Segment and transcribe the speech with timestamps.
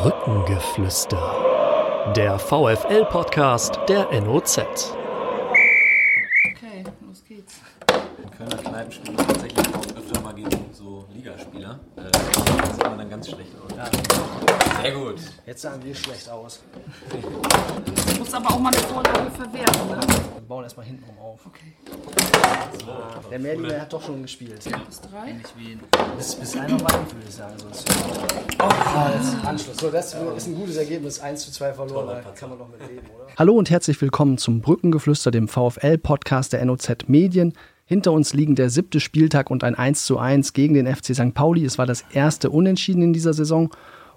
[0.00, 2.12] Brückengeflüster.
[2.14, 4.58] Der VFL-Podcast der NOZ.
[6.46, 7.56] Okay, los geht's.
[8.22, 11.80] In Kölner Kneipen spielen tatsächlich auch öfter mal gegen so Ligaspieler.
[11.96, 13.57] Äh, das sieht man dann ganz schlecht aus.
[14.82, 15.16] Sehr gut.
[15.44, 16.62] Jetzt sahen wir schlecht aus.
[17.10, 19.98] Du musst aber auch mal eine Vorlage verwerten, ne?
[20.34, 21.40] Wir bauen erstmal hinten rum auf.
[21.46, 21.72] Okay.
[23.30, 24.60] Der Merlin hat doch schon gespielt.
[24.86, 25.34] Bis drei.
[26.16, 27.54] Bis, bis einer war würde ich sagen.
[27.58, 27.90] Sonst.
[28.60, 28.68] Oh,
[29.16, 29.76] jetzt Anschluss.
[29.78, 31.20] So, das ist ein gutes Ergebnis.
[31.20, 32.06] 1 zu 2 verloren.
[32.06, 33.26] Da kann man noch mit leben, oder?
[33.36, 37.52] Hallo und herzlich willkommen zum Brückengeflüster, dem VfL-Podcast der NOZ Medien.
[37.84, 41.34] Hinter uns liegen der siebte Spieltag und ein 1 zu 1 gegen den FC St.
[41.34, 41.64] Pauli.
[41.64, 43.70] Es war das erste Unentschieden in dieser Saison.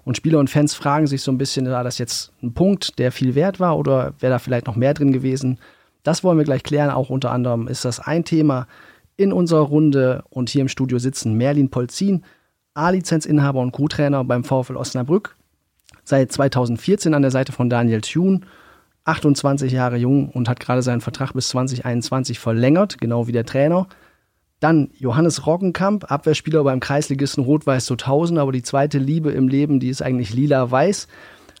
[0.04, 3.12] Und Spieler und Fans fragen sich so ein bisschen, war das jetzt ein Punkt, der
[3.12, 5.58] viel wert war oder wäre da vielleicht noch mehr drin gewesen?
[6.02, 6.90] Das wollen wir gleich klären.
[6.90, 8.66] Auch unter anderem ist das ein Thema
[9.16, 10.24] in unserer Runde.
[10.30, 12.24] Und hier im Studio sitzen Merlin Polzin,
[12.74, 15.36] A-Lizenzinhaber und Co-Trainer beim VfL Osnabrück.
[16.04, 18.40] Seit 2014 an der Seite von Daniel Thune.
[19.04, 23.88] 28 Jahre jung und hat gerade seinen Vertrag bis 2021 verlängert, genau wie der Trainer.
[24.62, 29.88] Dann Johannes Roggenkamp, Abwehrspieler beim Kreisligisten Rot-Weiß 2000, aber die zweite Liebe im Leben, die
[29.88, 31.08] ist eigentlich lila-weiß.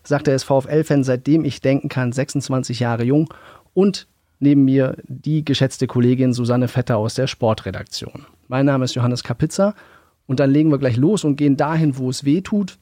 [0.04, 3.28] Sagt er, ist VfL-Fan, seitdem ich denken kann, 26 Jahre jung.
[3.74, 4.06] Und
[4.38, 8.26] neben mir die geschätzte Kollegin Susanne Vetter aus der Sportredaktion.
[8.46, 9.74] Mein Name ist Johannes Kapitzer
[10.28, 12.78] und dann legen wir gleich los und gehen dahin, wo es weh tut.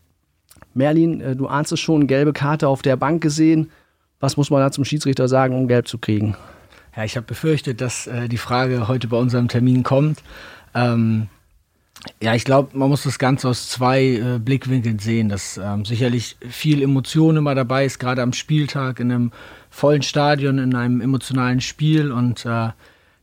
[0.74, 3.70] Merlin, äh, du ahnst es schon, gelbe Karte auf der Bank gesehen.
[4.18, 6.36] Was muss man da zum Schiedsrichter sagen, um gelb zu kriegen?
[6.96, 10.22] Ja, ich habe befürchtet, dass äh, die Frage heute bei unserem Termin kommt.
[10.74, 11.28] Ähm,
[12.22, 16.36] ja, ich glaube, man muss das Ganze aus zwei äh, Blickwinkeln sehen, dass ähm, sicherlich
[16.48, 19.32] viel Emotion immer dabei ist, gerade am Spieltag in einem
[19.68, 22.70] vollen Stadion, in einem emotionalen Spiel und äh,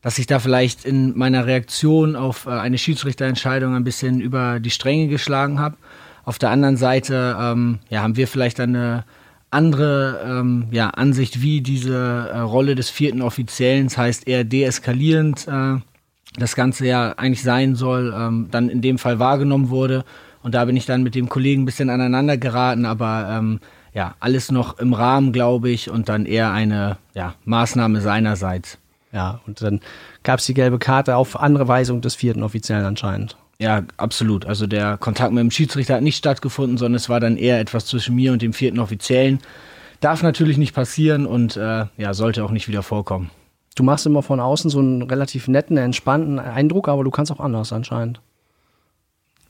[0.01, 4.69] dass ich da vielleicht in meiner Reaktion auf äh, eine Schiedsrichterentscheidung ein bisschen über die
[4.69, 5.75] Stränge geschlagen habe.
[6.23, 9.05] Auf der anderen Seite ähm, ja, haben wir vielleicht eine
[9.57, 15.47] andere ähm, ja, Ansicht, wie diese äh, Rolle des vierten Offiziellen, das heißt eher deeskalierend,
[15.47, 15.77] äh,
[16.37, 20.05] das Ganze ja eigentlich sein soll, ähm, dann in dem Fall wahrgenommen wurde.
[20.43, 23.59] Und da bin ich dann mit dem Kollegen ein bisschen aneinander geraten, aber ähm,
[23.93, 28.77] ja, alles noch im Rahmen, glaube ich, und dann eher eine ja, Maßnahme seinerseits.
[29.11, 29.79] Ja, und dann
[30.21, 33.35] gab es die gelbe Karte auf andere Weisung des vierten Offiziellen anscheinend.
[33.59, 34.45] Ja, absolut.
[34.45, 37.87] Also der Kontakt mit dem Schiedsrichter hat nicht stattgefunden, sondern es war dann eher etwas
[37.87, 39.39] zwischen mir und dem vierten Offiziellen.
[39.99, 43.31] Darf natürlich nicht passieren und äh, ja, sollte auch nicht wieder vorkommen.
[43.75, 47.39] Du machst immer von außen so einen relativ netten, entspannten Eindruck, aber du kannst auch
[47.39, 48.21] anders anscheinend.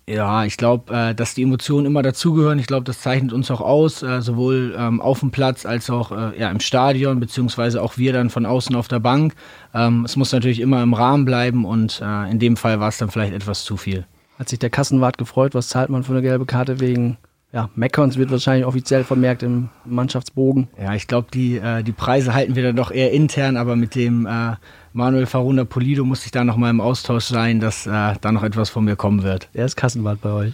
[0.09, 2.59] Ja, ich glaube, äh, dass die Emotionen immer dazugehören.
[2.59, 6.11] Ich glaube, das zeichnet uns auch aus, äh, sowohl ähm, auf dem Platz als auch
[6.13, 9.35] äh, ja, im Stadion, beziehungsweise auch wir dann von außen auf der Bank.
[9.73, 12.97] Ähm, es muss natürlich immer im Rahmen bleiben und äh, in dem Fall war es
[12.97, 14.05] dann vielleicht etwas zu viel.
[14.39, 17.17] Hat sich der Kassenwart gefreut, was zahlt man für eine gelbe Karte wegen
[17.53, 20.67] ja, Meckerns wird wahrscheinlich offiziell vermerkt im Mannschaftsbogen.
[20.81, 23.95] Ja, ich glaube, die, äh, die Preise halten wir dann doch eher intern, aber mit
[23.95, 24.55] dem äh,
[24.93, 28.43] Manuel Faruna Polido muss ich da noch mal im Austausch sein, dass äh, da noch
[28.43, 29.49] etwas von mir kommen wird.
[29.53, 30.53] Er ist Kassenwart bei euch.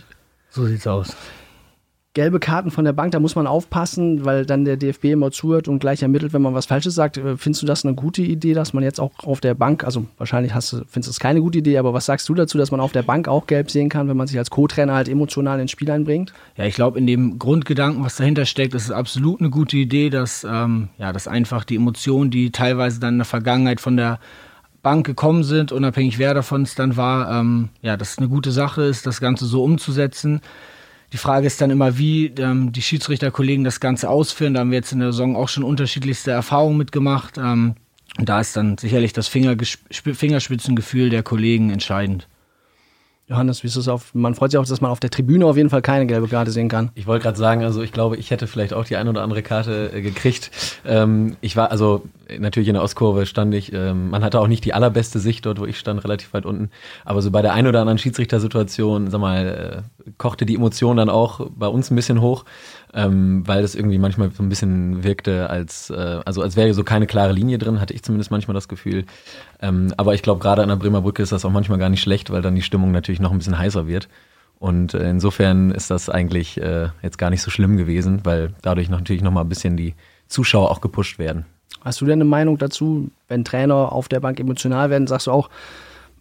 [0.50, 1.16] So sieht's aus.
[2.16, 5.68] Gelbe Karten von der Bank, da muss man aufpassen, weil dann der DFB immer zuhört
[5.68, 7.18] und gleich ermittelt, wenn man was Falsches sagt.
[7.18, 10.06] Äh, findest du das eine gute Idee, dass man jetzt auch auf der Bank, also
[10.20, 12.70] wahrscheinlich hast du, findest du es keine gute Idee, aber was sagst du dazu, dass
[12.70, 15.60] man auf der Bank auch gelb sehen kann, wenn man sich als Co-Trainer halt emotional
[15.60, 16.34] ins Spiel einbringt?
[16.56, 20.12] Ja, ich glaube, in dem Grundgedanken, was dahinter steckt, ist es absolut eine gute Idee,
[20.12, 24.20] dass, ähm, ja, dass einfach die Emotionen, die teilweise dann in der Vergangenheit von der
[24.84, 28.52] Bank gekommen sind, unabhängig wer davon es dann war, ähm, ja, dass es eine gute
[28.52, 30.42] Sache ist, das Ganze so umzusetzen.
[31.14, 34.56] Die Frage ist dann immer, wie ähm, die Schiedsrichterkollegen das Ganze ausführen.
[34.56, 37.38] Da haben wir jetzt in der Saison auch schon unterschiedlichste Erfahrungen mitgemacht.
[37.38, 37.76] Ähm,
[38.18, 42.28] und da ist dann sicherlich das Fingerspitzengefühl der Kollegen entscheidend.
[43.28, 44.14] Johannes, wie ist es auf?
[44.14, 46.52] Man freut sich auch, dass man auf der Tribüne auf jeden Fall keine gelbe Karte
[46.52, 46.92] sehen kann.
[46.94, 49.42] Ich wollte gerade sagen, also ich glaube, ich hätte vielleicht auch die ein oder andere
[49.42, 50.52] Karte äh, gekriegt.
[50.86, 52.04] Ähm, ich war, also
[52.38, 55.60] natürlich in der Ostkurve stand ich, ähm, man hatte auch nicht die allerbeste Sicht dort,
[55.60, 56.70] wo ich stand, relativ weit unten.
[57.06, 61.10] Aber so bei der ein oder anderen Schiedsrichtersituation, sag mal, äh, kochte die Emotion dann
[61.10, 62.44] auch bei uns ein bisschen hoch
[62.94, 66.84] ähm, weil das irgendwie manchmal so ein bisschen wirkte, als, äh, also als wäre so
[66.84, 69.06] keine klare Linie drin, hatte ich zumindest manchmal das Gefühl.
[69.62, 72.02] Ähm, aber ich glaube, gerade an der Bremer Brücke ist das auch manchmal gar nicht
[72.02, 74.10] schlecht, weil dann die Stimmung natürlich noch ein bisschen heißer wird.
[74.60, 78.90] Und äh, insofern ist das eigentlich äh, jetzt gar nicht so schlimm gewesen, weil dadurch
[78.90, 79.96] natürlich noch mal ein bisschen die
[80.28, 81.46] Zuschauer auch gepusht werden.
[81.84, 85.32] Hast du denn eine Meinung dazu, wenn Trainer auf der Bank emotional werden, sagst du
[85.32, 85.50] auch,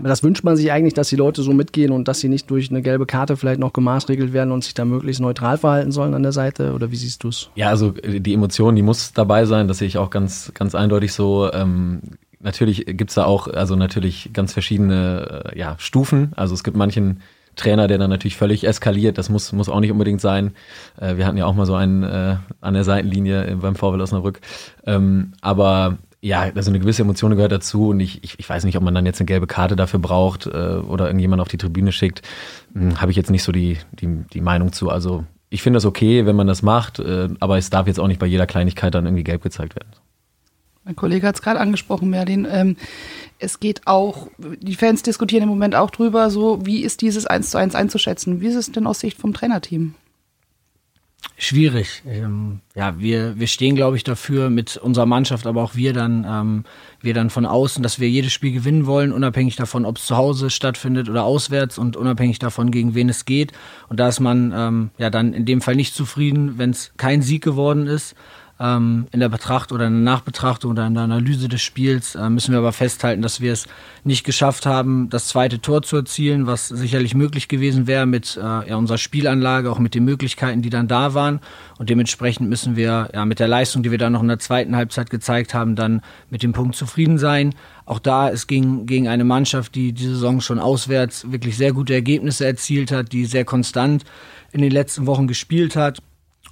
[0.09, 2.71] das wünscht man sich eigentlich, dass die Leute so mitgehen und dass sie nicht durch
[2.71, 6.23] eine gelbe Karte vielleicht noch gemaßregelt werden und sich da möglichst neutral verhalten sollen an
[6.23, 6.73] der Seite?
[6.73, 7.51] Oder wie siehst du es?
[7.55, 9.69] Ja, also äh, die Emotion, die muss dabei sein.
[9.69, 11.53] Das sehe ich auch ganz, ganz eindeutig so.
[11.53, 12.01] Ähm,
[12.41, 16.33] natürlich gibt's da auch, also natürlich ganz verschiedene äh, ja, Stufen.
[16.37, 17.21] Also es gibt manchen
[17.57, 19.19] Trainer, der dann natürlich völlig eskaliert.
[19.19, 20.53] Das muss, muss auch nicht unbedingt sein.
[21.01, 24.41] Äh, wir hatten ja auch mal so einen äh, an der Seitenlinie beim VfL Osnabrück.
[24.87, 28.77] Ähm, aber ja, also eine gewisse Emotion gehört dazu und ich, ich, ich weiß nicht,
[28.77, 31.91] ob man dann jetzt eine gelbe Karte dafür braucht äh, oder irgendjemand auf die Tribüne
[31.91, 32.23] schickt.
[32.75, 34.89] Hm, Habe ich jetzt nicht so die, die, die Meinung zu.
[34.89, 38.07] Also ich finde das okay, wenn man das macht, äh, aber es darf jetzt auch
[38.07, 39.91] nicht bei jeder Kleinigkeit dann irgendwie gelb gezeigt werden.
[40.85, 42.47] Mein Kollege hat es gerade angesprochen, Merlin.
[42.49, 42.77] Ähm,
[43.41, 47.51] es geht auch, die Fans diskutieren im Moment auch drüber, so wie ist dieses 1
[47.51, 48.41] zu 1 einzuschätzen?
[48.41, 49.95] Wie ist es denn aus Sicht vom Trainerteam?
[51.37, 52.03] Schwierig.
[52.07, 56.25] Ähm, ja, wir, wir stehen, glaube ich, dafür mit unserer Mannschaft, aber auch wir dann,
[56.29, 56.65] ähm,
[57.01, 60.17] wir dann von außen, dass wir jedes Spiel gewinnen wollen, unabhängig davon, ob es zu
[60.17, 63.53] Hause stattfindet oder auswärts und unabhängig davon, gegen wen es geht.
[63.89, 67.23] Und da ist man ähm, ja dann in dem Fall nicht zufrieden, wenn es kein
[67.23, 68.15] Sieg geworden ist
[68.63, 72.53] in der Betrachtung oder in der Nachbetrachtung oder in der Analyse des Spiels äh, müssen
[72.53, 73.67] wir aber festhalten, dass wir es
[74.05, 78.41] nicht geschafft haben, das zweite Tor zu erzielen, was sicherlich möglich gewesen wäre mit äh,
[78.41, 81.41] ja, unserer Spielanlage, auch mit den Möglichkeiten, die dann da waren.
[81.79, 84.77] Und dementsprechend müssen wir ja mit der Leistung, die wir dann noch in der zweiten
[84.77, 86.01] Halbzeit gezeigt haben, dann
[86.31, 87.55] mit dem Punkt zufrieden sein.
[87.85, 91.95] Auch da, es ging gegen eine Mannschaft, die die Saison schon auswärts wirklich sehr gute
[91.95, 94.05] Ergebnisse erzielt hat, die sehr konstant
[94.53, 95.99] in den letzten Wochen gespielt hat.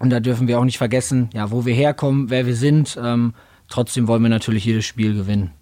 [0.00, 2.98] Und da dürfen wir auch nicht vergessen, ja, wo wir herkommen, wer wir sind.
[3.00, 3.34] Ähm,
[3.68, 5.52] trotzdem wollen wir natürlich jedes Spiel gewinnen.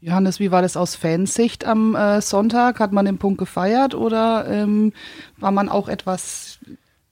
[0.00, 2.80] Johannes, wie war das aus Fansicht am äh, Sonntag?
[2.80, 4.92] Hat man den Punkt gefeiert oder ähm,
[5.38, 6.58] war man auch etwas.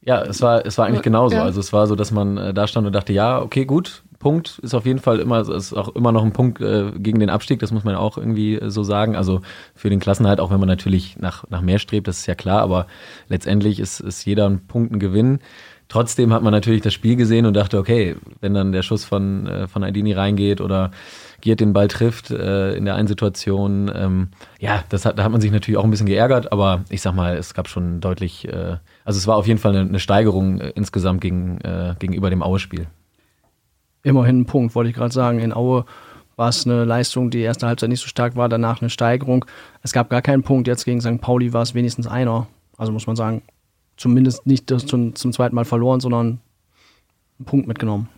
[0.01, 1.35] Ja, es war, es war eigentlich genauso.
[1.35, 1.43] Ja.
[1.43, 4.59] Also es war so, dass man äh, da stand und dachte, ja, okay, gut, Punkt
[4.63, 7.61] ist auf jeden Fall immer, ist auch immer noch ein Punkt äh, gegen den Abstieg,
[7.61, 9.17] das muss man auch irgendwie äh, so sagen.
[9.17, 9.43] Also
[9.75, 12.63] für den Klassenhalt, auch wenn man natürlich nach, nach mehr strebt, das ist ja klar,
[12.63, 12.87] aber
[13.29, 15.41] letztendlich ist, ist jeder ein Punkt ein Gewinn.
[15.89, 19.47] Trotzdem hat man natürlich das Spiel gesehen und dachte, okay, wenn dann der Schuss von,
[19.47, 20.91] äh, von Aidini reingeht oder
[21.41, 25.33] Giert den Ball trifft äh, in der einen Situation, ähm, ja, das hat, da hat
[25.33, 28.47] man sich natürlich auch ein bisschen geärgert, aber ich sag mal, es gab schon deutlich,
[28.49, 32.29] äh, also es war auf jeden Fall eine, eine Steigerung äh, insgesamt gegen, äh, gegenüber
[32.29, 32.87] dem Aue-Spiel.
[34.03, 35.39] Immerhin ein Punkt, wollte ich gerade sagen.
[35.39, 35.85] In Aue
[36.37, 39.45] war es eine Leistung, die erste Halbzeit nicht so stark war, danach eine Steigerung.
[39.83, 41.21] Es gab gar keinen Punkt, jetzt gegen St.
[41.21, 42.47] Pauli war es wenigstens einer.
[42.77, 43.43] Also muss man sagen,
[43.99, 46.41] zumindest nicht das zum, zum zweiten Mal verloren, sondern
[47.39, 48.09] einen Punkt mitgenommen.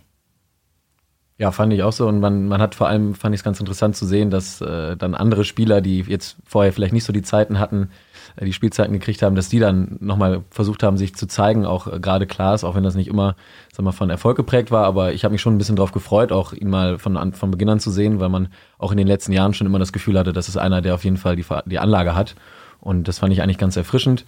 [1.37, 2.07] Ja, fand ich auch so.
[2.07, 4.95] Und man, man hat vor allem, fand ich es ganz interessant zu sehen, dass äh,
[4.95, 7.89] dann andere Spieler, die jetzt vorher vielleicht nicht so die Zeiten hatten,
[8.35, 11.65] äh, die Spielzeiten gekriegt haben, dass die dann nochmal versucht haben, sich zu zeigen.
[11.65, 13.35] Auch äh, gerade Klaas, auch wenn das nicht immer
[13.73, 14.85] sag mal, von Erfolg geprägt war.
[14.85, 17.69] Aber ich habe mich schon ein bisschen darauf gefreut, auch ihn mal von, von Beginn
[17.69, 20.33] an zu sehen, weil man auch in den letzten Jahren schon immer das Gefühl hatte,
[20.33, 22.35] das ist einer, der auf jeden Fall die, die Anlage hat.
[22.81, 24.25] Und das fand ich eigentlich ganz erfrischend.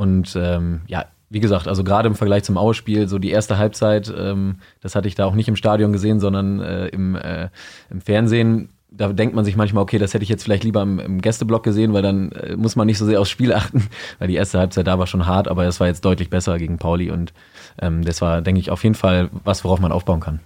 [0.00, 4.10] Und ähm, ja, wie gesagt, also gerade im Vergleich zum Aue-Spiel, so die erste Halbzeit,
[4.16, 7.50] ähm, das hatte ich da auch nicht im Stadion gesehen, sondern äh, im, äh,
[7.90, 8.70] im Fernsehen.
[8.90, 11.62] Da denkt man sich manchmal, okay, das hätte ich jetzt vielleicht lieber im, im Gästeblock
[11.62, 13.88] gesehen, weil dann äh, muss man nicht so sehr aufs Spiel achten,
[14.18, 16.78] weil die erste Halbzeit da war schon hart, aber es war jetzt deutlich besser gegen
[16.78, 17.34] Pauli und
[17.78, 20.40] ähm, das war, denke ich, auf jeden Fall was, worauf man aufbauen kann.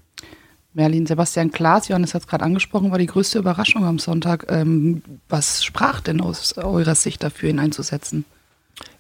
[0.73, 4.47] Merlin, Sebastian Klaas, Johannes hat es gerade angesprochen, war die größte Überraschung am Sonntag.
[4.49, 8.25] Ähm, was sprach denn aus eurer Sicht dafür, ihn einzusetzen?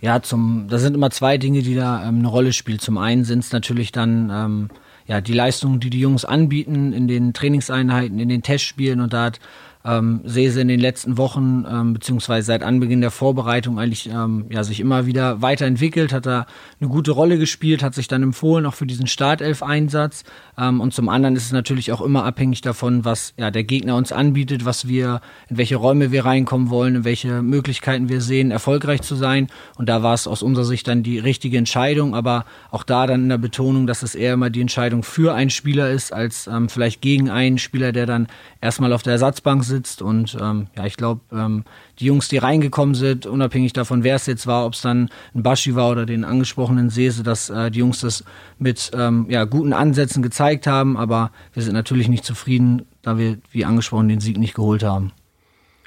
[0.00, 2.78] Ja, zum, das sind immer zwei Dinge, die da ähm, eine Rolle spielen.
[2.78, 4.68] Zum einen sind es natürlich dann ähm,
[5.06, 9.24] ja, die Leistungen, die die Jungs anbieten in den Trainingseinheiten, in den Testspielen und da
[9.24, 9.40] hat
[9.84, 14.64] ähm, Sese in den letzten Wochen, ähm, beziehungsweise seit Anbeginn der Vorbereitung eigentlich ähm, ja,
[14.64, 16.46] sich immer wieder weiterentwickelt, hat da
[16.80, 20.24] eine gute Rolle gespielt, hat sich dann empfohlen, auch für diesen Startelf-Einsatz.
[20.56, 23.96] Ähm, und zum anderen ist es natürlich auch immer abhängig davon, was ja, der Gegner
[23.96, 25.20] uns anbietet, was wir,
[25.50, 29.48] in welche Räume wir reinkommen wollen, in welche Möglichkeiten wir sehen, erfolgreich zu sein.
[29.76, 33.24] Und da war es aus unserer Sicht dann die richtige Entscheidung, aber auch da dann
[33.24, 36.70] in der Betonung, dass es eher immer die Entscheidung für einen Spieler ist, als ähm,
[36.70, 38.28] vielleicht gegen einen Spieler, der dann
[38.62, 40.02] erstmal auf der Ersatzbank sitzt sitzt.
[40.02, 41.64] Und ähm, ja, ich glaube, ähm,
[41.98, 45.42] die Jungs, die reingekommen sind, unabhängig davon, wer es jetzt war, ob es dann ein
[45.42, 48.24] Baschi war oder den angesprochenen Sese, dass äh, die Jungs das
[48.58, 50.96] mit ähm, ja, guten Ansätzen gezeigt haben.
[50.96, 55.12] Aber wir sind natürlich nicht zufrieden, da wir, wie angesprochen, den Sieg nicht geholt haben.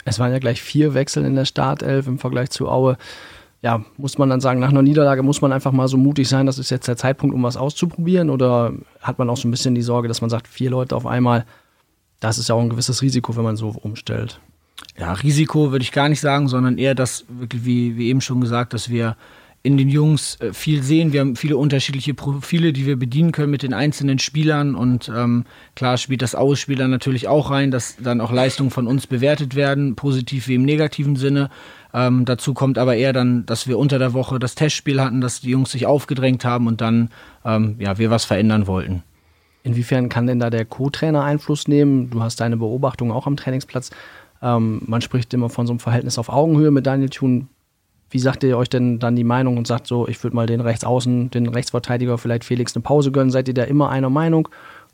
[0.06, 2.98] Es waren ja gleich vier Wechsel in der Startelf im Vergleich zu Aue
[3.62, 6.46] ja, muss man dann sagen, nach einer Niederlage muss man einfach mal so mutig sein,
[6.46, 8.29] das ist jetzt der Zeitpunkt, um was auszuprobieren?
[8.29, 11.06] Oder hat man auch so ein bisschen die Sorge, dass man sagt, vier Leute auf
[11.06, 11.46] einmal,
[12.19, 14.39] das ist ja auch ein gewisses Risiko, wenn man so umstellt.
[14.97, 18.74] Ja, Risiko würde ich gar nicht sagen, sondern eher das, wie, wie eben schon gesagt,
[18.74, 19.15] dass wir
[19.63, 21.13] in den Jungs äh, viel sehen.
[21.13, 24.75] Wir haben viele unterschiedliche Profile, die wir bedienen können mit den einzelnen Spielern.
[24.75, 25.45] Und ähm,
[25.75, 29.95] klar spielt das Ausspieler natürlich auch rein, dass dann auch Leistungen von uns bewertet werden,
[29.95, 31.50] positiv wie im negativen Sinne.
[31.93, 35.41] Ähm, dazu kommt aber eher dann, dass wir unter der Woche das Testspiel hatten, dass
[35.41, 37.09] die Jungs sich aufgedrängt haben und dann
[37.43, 39.03] ähm, ja, wir was verändern wollten.
[39.67, 42.09] Inwiefern kann denn da der Co-Trainer Einfluss nehmen?
[42.09, 43.91] Du hast deine Beobachtung auch am Trainingsplatz.
[44.41, 47.50] Ähm, man spricht immer von so einem Verhältnis auf Augenhöhe mit Daniel Thun.
[48.09, 50.62] wie sagt ihr euch denn dann die Meinung und sagt so, ich würde mal den
[50.62, 53.29] Rechtsaußen, den Rechtsverteidiger vielleicht Felix eine Pause gönnen?
[53.29, 54.47] Seid ihr da immer einer Meinung?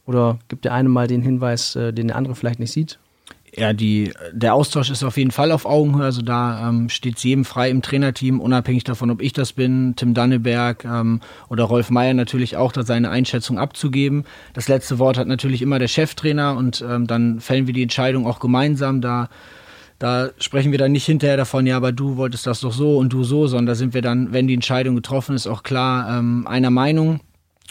[0.08, 2.98] Oder gibt der eine mal den Hinweis, äh, den der andere vielleicht nicht sieht?
[3.56, 6.04] Ja, die, der Austausch ist auf jeden Fall auf Augenhöhe.
[6.04, 9.94] Also da ähm, steht es jedem frei im Trainerteam, unabhängig davon, ob ich das bin,
[9.96, 14.26] Tim Danneberg ähm, oder Rolf Meyer natürlich auch, da seine Einschätzung abzugeben.
[14.54, 18.26] Das letzte Wort hat natürlich immer der Cheftrainer und ähm, dann fällen wir die Entscheidung
[18.26, 19.02] auch gemeinsam.
[19.02, 19.30] Da
[20.00, 23.14] da sprechen wir dann nicht hinterher davon, ja, aber du wolltest das doch so und
[23.14, 26.46] du so, sondern da sind wir dann, wenn die Entscheidung getroffen ist, auch klar ähm,
[26.48, 27.22] einer Meinung.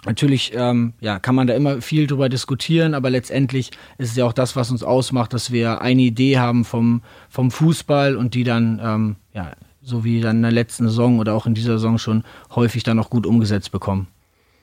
[0.04, 4.24] Natürlich ähm, ja, kann man da immer viel drüber diskutieren, aber letztendlich ist es ja
[4.24, 8.42] auch das, was uns ausmacht, dass wir eine Idee haben vom, vom Fußball und die
[8.42, 11.98] dann, ähm, ja, so wie dann in der letzten Saison oder auch in dieser Saison
[11.98, 14.08] schon häufig dann auch gut umgesetzt bekommen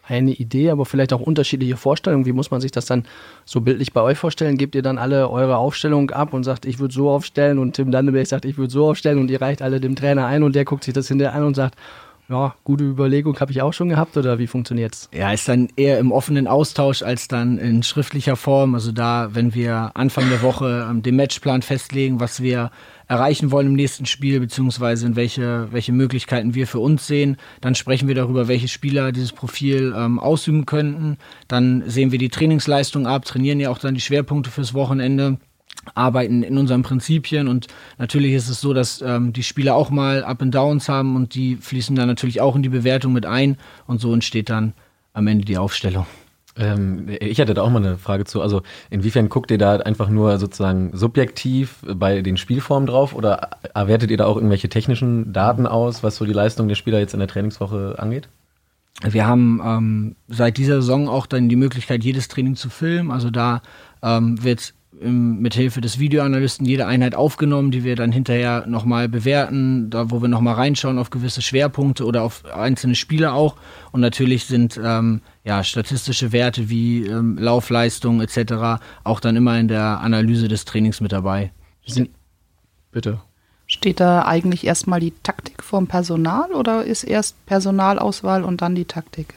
[0.09, 2.25] eine Idee, aber vielleicht auch unterschiedliche Vorstellungen.
[2.25, 3.05] Wie muss man sich das dann
[3.45, 4.57] so bildlich bei euch vorstellen?
[4.57, 7.91] Gebt ihr dann alle eure Aufstellung ab und sagt, ich würde so aufstellen und Tim
[7.91, 10.65] Danneberg sagt, ich würde so aufstellen und ihr reicht alle dem Trainer ein und der
[10.65, 11.75] guckt sich das hinterher an und sagt,
[12.29, 15.09] ja, gute Überlegung habe ich auch schon gehabt oder wie funktioniert's?
[15.11, 18.75] Ja, ist dann eher im offenen Austausch als dann in schriftlicher Form.
[18.75, 22.69] Also da, wenn wir Anfang der Woche ähm, den Matchplan festlegen, was wir
[23.07, 27.37] erreichen wollen im nächsten Spiel, beziehungsweise in welche, welche Möglichkeiten wir für uns sehen.
[27.59, 31.17] Dann sprechen wir darüber, welche Spieler dieses Profil ähm, ausüben könnten.
[31.47, 35.39] Dann sehen wir die Trainingsleistung ab, trainieren ja auch dann die Schwerpunkte fürs Wochenende
[35.95, 37.67] arbeiten in unseren Prinzipien und
[37.97, 41.35] natürlich ist es so, dass ähm, die Spieler auch mal Up and Downs haben und
[41.35, 44.73] die fließen dann natürlich auch in die Bewertung mit ein und so entsteht dann
[45.13, 46.05] am Ende die Aufstellung.
[46.59, 48.41] Ähm, ich hatte da auch mal eine Frage zu.
[48.41, 54.11] Also inwiefern guckt ihr da einfach nur sozusagen subjektiv bei den Spielformen drauf oder erwertet
[54.11, 57.19] ihr da auch irgendwelche technischen Daten aus, was so die Leistung der Spieler jetzt in
[57.19, 58.27] der Trainingswoche angeht?
[59.01, 63.11] Wir haben ähm, seit dieser Saison auch dann die Möglichkeit, jedes Training zu filmen.
[63.11, 63.61] Also da
[64.03, 69.89] ähm, wird mit Hilfe des Videoanalysten jede Einheit aufgenommen, die wir dann hinterher nochmal bewerten,
[69.89, 73.55] da wo wir nochmal reinschauen auf gewisse Schwerpunkte oder auf einzelne Spiele auch.
[73.91, 78.81] Und natürlich sind ähm, ja, statistische Werte wie ähm, Laufleistung etc.
[79.03, 81.51] auch dann immer in der Analyse des Trainings mit dabei.
[81.85, 82.09] Sind,
[82.91, 83.21] bitte.
[83.67, 88.85] Steht da eigentlich erstmal die Taktik vom Personal oder ist erst Personalauswahl und dann die
[88.85, 89.35] Taktik?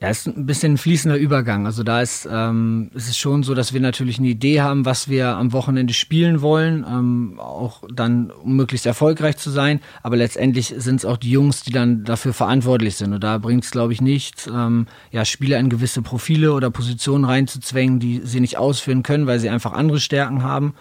[0.00, 1.66] Ja, ist ein bisschen ein fließender Übergang.
[1.66, 5.08] Also da ist, ähm, ist es schon so, dass wir natürlich eine Idee haben, was
[5.08, 9.80] wir am Wochenende spielen wollen, ähm, auch dann, um möglichst erfolgreich zu sein.
[10.04, 13.12] Aber letztendlich sind es auch die Jungs, die dann dafür verantwortlich sind.
[13.12, 17.24] Und da bringt es, glaube ich, nichts, ähm, ja, Spieler in gewisse Profile oder Positionen
[17.24, 20.74] reinzuzwängen, die sie nicht ausführen können, weil sie einfach andere Stärken haben.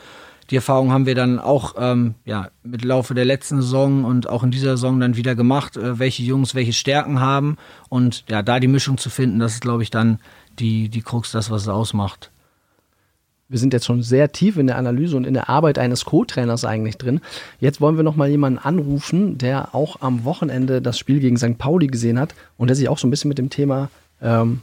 [0.50, 4.44] Die Erfahrung haben wir dann auch ähm, ja, mit Laufe der letzten Saison und auch
[4.44, 7.58] in dieser Saison dann wieder gemacht, äh, welche Jungs welche Stärken haben.
[7.90, 10.20] Und ja, da die Mischung zu finden, das ist, glaube ich, dann
[10.58, 12.32] die, die Krux, das, was es ausmacht.
[13.50, 16.66] Wir sind jetzt schon sehr tief in der Analyse und in der Arbeit eines Co-Trainers
[16.66, 17.22] eigentlich drin.
[17.60, 21.58] Jetzt wollen wir noch mal jemanden anrufen, der auch am Wochenende das Spiel gegen St.
[21.58, 23.90] Pauli gesehen hat und der sich auch so ein bisschen mit dem Thema
[24.22, 24.62] ähm,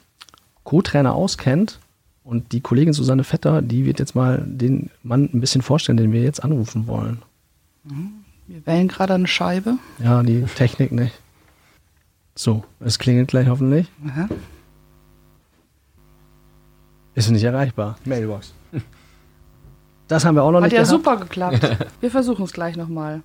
[0.64, 1.78] Co-Trainer auskennt.
[2.24, 6.12] Und die Kollegin Susanne Vetter, die wird jetzt mal den Mann ein bisschen vorstellen, den
[6.12, 7.22] wir jetzt anrufen wollen.
[7.84, 8.24] Mhm.
[8.46, 9.76] Wir wählen gerade eine Scheibe.
[10.02, 11.14] Ja, die Technik nicht.
[12.34, 13.88] So, es klingelt gleich hoffentlich.
[14.08, 14.28] Aha.
[17.14, 17.96] Ist nicht erreichbar.
[18.04, 18.52] Mailbox.
[20.06, 20.90] Das haben wir auch noch Hat nicht ja gehabt.
[20.90, 21.78] super geklappt.
[22.00, 23.22] Wir versuchen es gleich nochmal.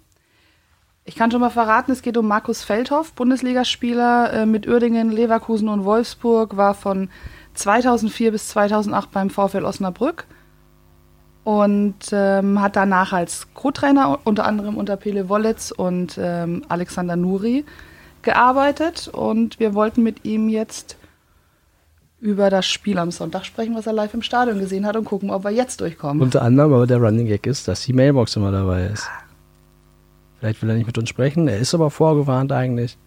[1.04, 5.68] Ich kann schon mal verraten, es geht um Markus Feldhoff, Bundesligaspieler äh, mit Uerdingen, Leverkusen
[5.68, 7.10] und Wolfsburg, war von
[7.60, 10.26] 2004 bis 2008 beim VfL Osnabrück
[11.44, 17.66] und ähm, hat danach als Co-Trainer unter anderem unter Pele Wollitz und ähm, Alexander Nuri
[18.22, 20.98] gearbeitet und wir wollten mit ihm jetzt
[22.22, 25.32] über das Spiel am Sonntag sprechen, was er live im Stadion gesehen hat und gucken,
[25.32, 26.22] ob er jetzt durchkommt.
[26.22, 29.08] Unter anderem aber der Running Gag ist, dass die Mailbox immer dabei ist.
[30.40, 32.98] Vielleicht will er nicht mit uns sprechen, er ist aber vorgewarnt eigentlich.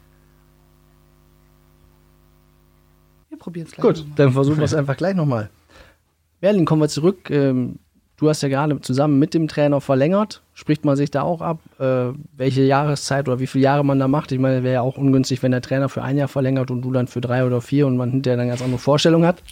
[3.42, 3.84] Probieren es gleich.
[3.84, 5.50] Gut, dann versuchen wir es einfach gleich nochmal.
[6.40, 7.28] Berlin, kommen wir zurück.
[7.30, 7.80] Ähm,
[8.16, 10.42] du hast ja gerade zusammen mit dem Trainer verlängert.
[10.54, 14.06] Spricht man sich da auch ab, äh, welche Jahreszeit oder wie viele Jahre man da
[14.06, 14.30] macht?
[14.30, 16.92] Ich meine, wäre ja auch ungünstig, wenn der Trainer für ein Jahr verlängert und du
[16.92, 19.42] dann für drei oder vier und man hinterher dann ganz andere Vorstellungen hat.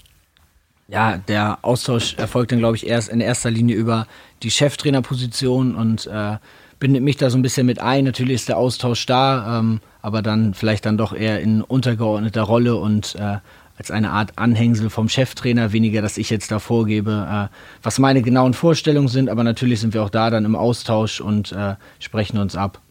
[0.86, 4.06] Ja, der Austausch erfolgt dann, glaube ich, erst in erster Linie über
[4.42, 6.36] die Cheftrainerposition und äh,
[6.80, 8.04] bindet mich da so ein bisschen mit ein.
[8.04, 12.76] Natürlich ist der Austausch da, ähm, aber dann vielleicht dann doch eher in untergeordneter Rolle
[12.76, 13.36] und äh,
[13.80, 18.20] als eine Art Anhängsel vom Cheftrainer, weniger, dass ich jetzt da vorgebe, äh, was meine
[18.20, 22.36] genauen Vorstellungen sind, aber natürlich sind wir auch da dann im Austausch und äh, sprechen
[22.36, 22.82] uns ab.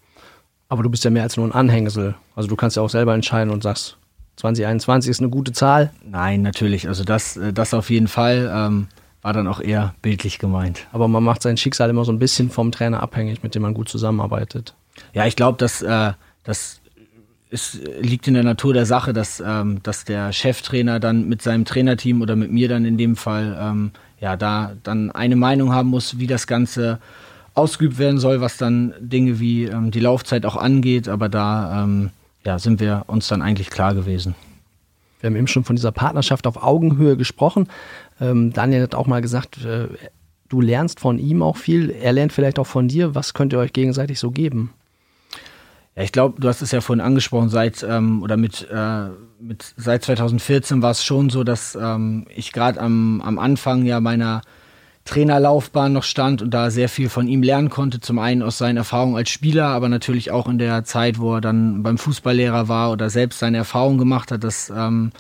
[0.67, 2.15] Aber du bist ja mehr als nur ein Anhängsel.
[2.35, 3.97] Also du kannst ja auch selber entscheiden und sagst,
[4.37, 5.91] 2021 ist eine gute Zahl.
[6.03, 6.87] Nein, natürlich.
[6.87, 8.87] Also das, äh, das auf jeden Fall ähm,
[9.21, 10.87] war dann auch eher bildlich gemeint.
[10.91, 13.75] Aber man macht sein Schicksal immer so ein bisschen vom Trainer abhängig, mit dem man
[13.75, 14.73] gut zusammenarbeitet.
[15.13, 16.81] Ja, ich glaube, dass äh, das
[17.51, 21.65] es liegt in der Natur der Sache, dass, ähm, dass der Cheftrainer dann mit seinem
[21.65, 25.89] Trainerteam oder mit mir dann in dem Fall ähm, ja da dann eine Meinung haben
[25.89, 26.99] muss, wie das Ganze
[27.55, 31.09] ausgeübt werden soll, was dann Dinge wie ähm, die Laufzeit auch angeht.
[31.09, 32.11] Aber da ähm,
[32.45, 34.35] ja, sind wir uns dann eigentlich klar gewesen.
[35.19, 37.67] Wir haben eben schon von dieser Partnerschaft auf Augenhöhe gesprochen.
[38.21, 39.87] Ähm, Daniel hat auch mal gesagt, äh,
[40.47, 41.89] du lernst von ihm auch viel.
[41.89, 43.15] Er lernt vielleicht auch von dir.
[43.15, 44.71] Was könnt ihr euch gegenseitig so geben?
[45.99, 49.09] Ja, ich glaube, du hast es ja vorhin angesprochen, seit ähm, oder mit, äh,
[49.41, 53.99] mit seit 2014 war es schon so, dass ähm, ich gerade am, am Anfang ja
[53.99, 54.39] meiner
[55.03, 57.99] Trainerlaufbahn noch stand und da sehr viel von ihm lernen konnte.
[57.99, 61.41] Zum einen aus seinen Erfahrungen als Spieler, aber natürlich auch in der Zeit, wo er
[61.41, 65.11] dann beim Fußballlehrer war oder selbst seine Erfahrungen gemacht hat, dass ähm,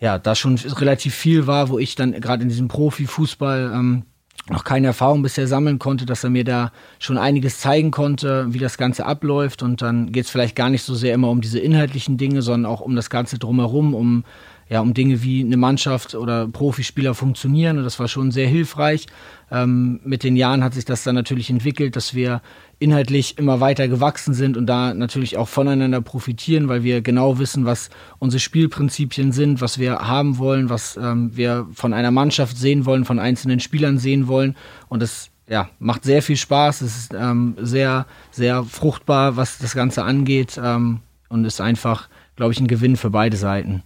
[0.00, 4.04] ja da schon relativ viel war, wo ich dann gerade in diesem Profifußball ähm,
[4.50, 8.58] noch keine Erfahrung bisher sammeln konnte, dass er mir da schon einiges zeigen konnte, wie
[8.58, 9.62] das Ganze abläuft.
[9.62, 12.70] Und dann geht es vielleicht gar nicht so sehr immer um diese inhaltlichen Dinge, sondern
[12.70, 14.24] auch um das Ganze drumherum, um
[14.68, 17.78] ja, um Dinge wie eine Mannschaft oder Profispieler funktionieren.
[17.78, 19.06] Und das war schon sehr hilfreich.
[19.50, 22.40] Ähm, mit den Jahren hat sich das dann natürlich entwickelt, dass wir
[22.78, 27.64] inhaltlich immer weiter gewachsen sind und da natürlich auch voneinander profitieren, weil wir genau wissen,
[27.64, 32.86] was unsere Spielprinzipien sind, was wir haben wollen, was ähm, wir von einer Mannschaft sehen
[32.86, 34.56] wollen, von einzelnen Spielern sehen wollen.
[34.88, 36.80] Und das ja, macht sehr viel Spaß.
[36.80, 42.52] Es ist ähm, sehr, sehr fruchtbar, was das Ganze angeht ähm, und ist einfach, glaube
[42.52, 43.82] ich, ein Gewinn für beide Seiten.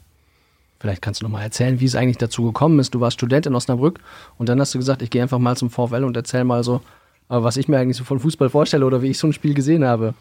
[0.81, 2.95] Vielleicht kannst du noch mal erzählen, wie es eigentlich dazu gekommen ist.
[2.95, 3.99] Du warst Student in Osnabrück
[4.37, 6.77] und dann hast du gesagt, ich gehe einfach mal zum VfL und erzähl mal so,
[7.29, 9.55] äh, was ich mir eigentlich so von Fußball vorstelle oder wie ich so ein Spiel
[9.55, 10.15] gesehen habe.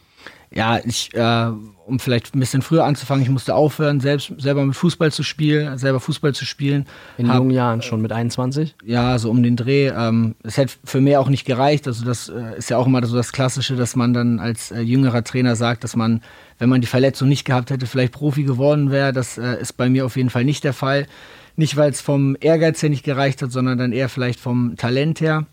[0.53, 1.51] Ja, ich, äh,
[1.85, 5.77] um vielleicht ein bisschen früher anzufangen, ich musste aufhören, selbst selber mit Fußball zu spielen,
[5.77, 6.85] selber Fußball zu spielen.
[7.17, 8.75] In Hab, jungen Jahren schon mit 21?
[8.85, 9.87] Ja, so um den Dreh.
[9.87, 11.87] Ähm, es hätte für mich auch nicht gereicht.
[11.87, 14.79] Also das äh, ist ja auch immer so das Klassische, dass man dann als äh,
[14.79, 16.21] jüngerer Trainer sagt, dass man
[16.59, 19.13] wenn man die Verletzung nicht gehabt hätte, vielleicht Profi geworden wäre.
[19.13, 21.07] Das äh, ist bei mir auf jeden Fall nicht der Fall.
[21.55, 25.21] Nicht, weil es vom Ehrgeiz her nicht gereicht hat, sondern dann eher vielleicht vom Talent
[25.21, 25.45] her.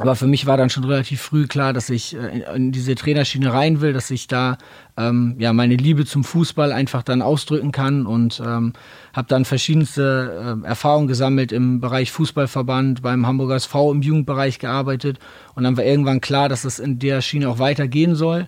[0.00, 3.52] Aber für mich war dann schon relativ früh klar, dass ich äh, in diese Trainerschiene
[3.52, 4.56] rein will, dass ich da
[4.96, 8.74] ähm, ja meine Liebe zum Fußball einfach dann ausdrücken kann und ähm,
[9.12, 15.18] habe dann verschiedenste äh, Erfahrungen gesammelt im Bereich Fußballverband, beim Hamburger SV im Jugendbereich gearbeitet
[15.56, 18.46] und dann war irgendwann klar, dass es in der Schiene auch weitergehen soll.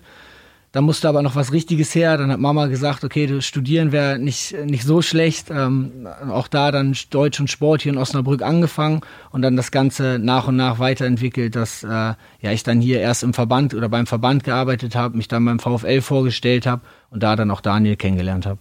[0.73, 2.17] Da musste aber noch was Richtiges her.
[2.17, 5.51] Dann hat Mama gesagt, okay, du studieren wäre nicht, nicht so schlecht.
[5.51, 10.17] Ähm, auch da dann Deutsch und Sport hier in Osnabrück angefangen und dann das Ganze
[10.17, 14.07] nach und nach weiterentwickelt, dass äh, ja ich dann hier erst im Verband oder beim
[14.07, 18.45] Verband gearbeitet habe, mich dann beim VfL vorgestellt habe und da dann auch Daniel kennengelernt
[18.45, 18.59] habe.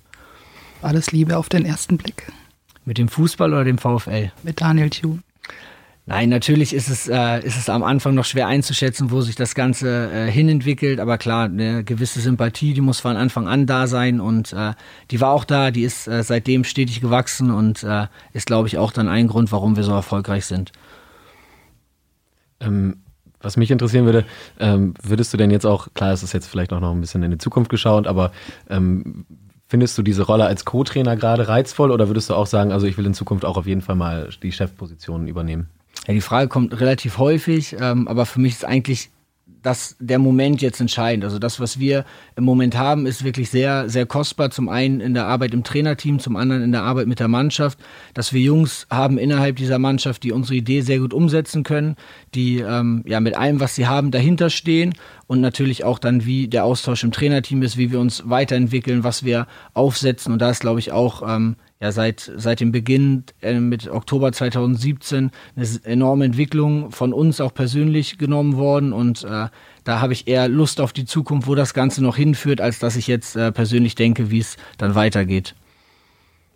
[0.83, 2.33] Alles Liebe auf den ersten Blick.
[2.85, 4.33] Mit dem Fußball oder dem VfL?
[4.43, 5.23] Mit Daniel Thune.
[6.11, 9.55] Nein, natürlich ist es, äh, ist es am Anfang noch schwer einzuschätzen, wo sich das
[9.55, 10.99] Ganze äh, hinentwickelt.
[10.99, 14.21] Aber klar, eine gewisse Sympathie, die muss von Anfang an da sein.
[14.21, 14.73] Und äh,
[15.13, 18.77] die war auch da, die ist äh, seitdem stetig gewachsen und äh, ist, glaube ich,
[18.77, 20.73] auch dann ein Grund, warum wir so erfolgreich sind.
[22.59, 22.97] Ähm,
[23.41, 24.25] was mich interessieren würde,
[24.59, 27.23] ähm, würdest du denn jetzt auch, klar, es ist jetzt vielleicht auch noch ein bisschen
[27.23, 28.33] in die Zukunft geschaut, aber
[28.69, 29.27] ähm,
[29.69, 32.99] Findest du diese Rolle als Co-Trainer gerade reizvoll oder würdest du auch sagen, also ich
[32.99, 35.69] will in Zukunft auch auf jeden Fall mal die Chefposition übernehmen?
[36.07, 39.11] Ja, die Frage kommt relativ häufig, ähm, aber für mich ist eigentlich
[39.63, 41.25] das, der Moment jetzt entscheidend.
[41.25, 42.05] Also das, was wir
[42.37, 44.51] im Moment haben, ist wirklich sehr, sehr kostbar.
[44.51, 47.79] Zum einen in der Arbeit im Trainerteam, zum anderen in der Arbeit mit der Mannschaft,
[48.15, 51.97] dass wir Jungs haben innerhalb dieser Mannschaft, die unsere Idee sehr gut umsetzen können,
[52.35, 54.95] die ähm, ja mit allem, was sie haben, dahinter stehen
[55.27, 59.25] und natürlich auch dann, wie der Austausch im Trainerteam ist, wie wir uns weiterentwickeln, was
[59.25, 60.33] wir aufsetzen.
[60.33, 64.33] Und da ist, glaube ich, auch ähm, ja seit, seit dem Beginn äh, mit Oktober
[64.33, 69.49] 2017 eine enorme Entwicklung von uns auch persönlich genommen worden und äh,
[69.85, 72.97] da habe ich eher Lust auf die Zukunft, wo das Ganze noch hinführt, als dass
[72.97, 75.55] ich jetzt äh, persönlich denke, wie es dann weitergeht.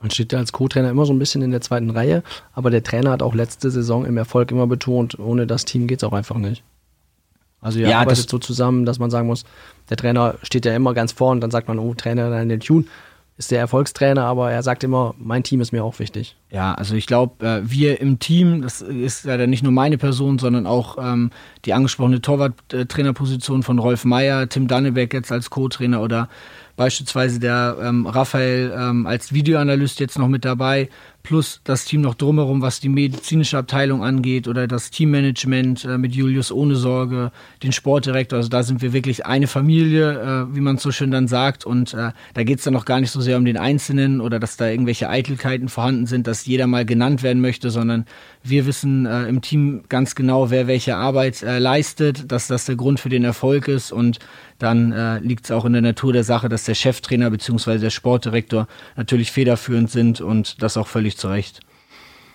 [0.00, 2.82] Man steht ja als Co-Trainer immer so ein bisschen in der zweiten Reihe, aber der
[2.82, 6.12] Trainer hat auch letzte Saison im Erfolg immer betont, ohne das Team geht es auch
[6.12, 6.62] einfach nicht.
[7.62, 9.44] Also ihr ja, arbeitet so zusammen, dass man sagen muss,
[9.88, 12.60] der Trainer steht ja immer ganz vorne und dann sagt man, oh, Trainer, dann den
[12.60, 12.84] Tune
[13.36, 16.36] ist der Erfolgstrainer, aber er sagt immer, mein Team ist mir auch wichtig.
[16.50, 20.38] Ja, also ich glaube, äh, wir im Team, das ist ja nicht nur meine Person,
[20.38, 21.30] sondern auch ähm,
[21.64, 26.28] die angesprochene Torwarttrainerposition von Rolf Meyer, Tim Dannebeck jetzt als Co-Trainer oder
[26.76, 30.88] beispielsweise der ähm, Raphael ähm, als Videoanalyst jetzt noch mit dabei,
[31.24, 36.14] plus das Team noch drumherum, was die medizinische Abteilung angeht oder das Teammanagement äh, mit
[36.14, 37.32] Julius ohne Sorge,
[37.62, 38.36] den Sportdirektor.
[38.36, 40.12] Also da sind wir wirklich eine Familie,
[40.50, 41.64] äh, wie man so schön dann sagt.
[41.64, 44.38] Und äh, da geht es dann noch gar nicht so sehr um den Einzelnen oder
[44.38, 48.04] dass da irgendwelche Eitelkeiten vorhanden sind, dass jeder mal genannt werden möchte, sondern
[48.42, 52.76] wir wissen äh, im Team ganz genau, wer welche Arbeit äh, leistet, dass das der
[52.76, 54.18] Grund für den Erfolg ist und
[54.58, 57.78] dann äh, liegt es auch in der Natur der Sache, dass der Cheftrainer bzw.
[57.78, 61.60] der Sportdirektor natürlich federführend sind und das auch völlig zu Recht.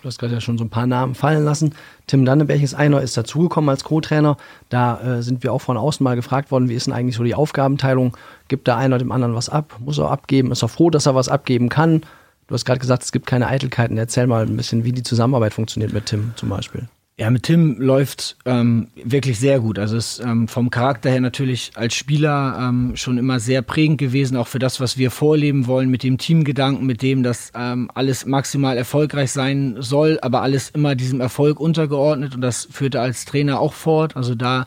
[0.02, 1.74] Du hast gerade ja schon so ein paar Namen fallen lassen.
[2.06, 4.38] Tim Danneberg ist einer, ist dazugekommen als Co-Trainer.
[4.70, 7.24] Da äh, sind wir auch von außen mal gefragt worden, wie ist denn eigentlich so
[7.24, 8.16] die Aufgabenteilung?
[8.48, 9.76] Gibt da einer dem anderen was ab?
[9.78, 10.52] Muss er abgeben?
[10.52, 12.02] Ist er froh, dass er was abgeben kann?
[12.46, 13.98] Du hast gerade gesagt, es gibt keine Eitelkeiten.
[13.98, 16.88] Erzähl mal ein bisschen, wie die Zusammenarbeit funktioniert mit Tim zum Beispiel.
[17.20, 19.78] Ja, mit Tim läuft ähm, wirklich sehr gut.
[19.78, 24.38] Also ist ähm, vom Charakter her natürlich als Spieler ähm, schon immer sehr prägend gewesen,
[24.38, 28.24] auch für das, was wir vorleben wollen, mit dem Teamgedanken, mit dem, dass ähm, alles
[28.24, 33.26] maximal erfolgreich sein soll, aber alles immer diesem Erfolg untergeordnet und das führt er als
[33.26, 34.16] Trainer auch fort.
[34.16, 34.66] Also da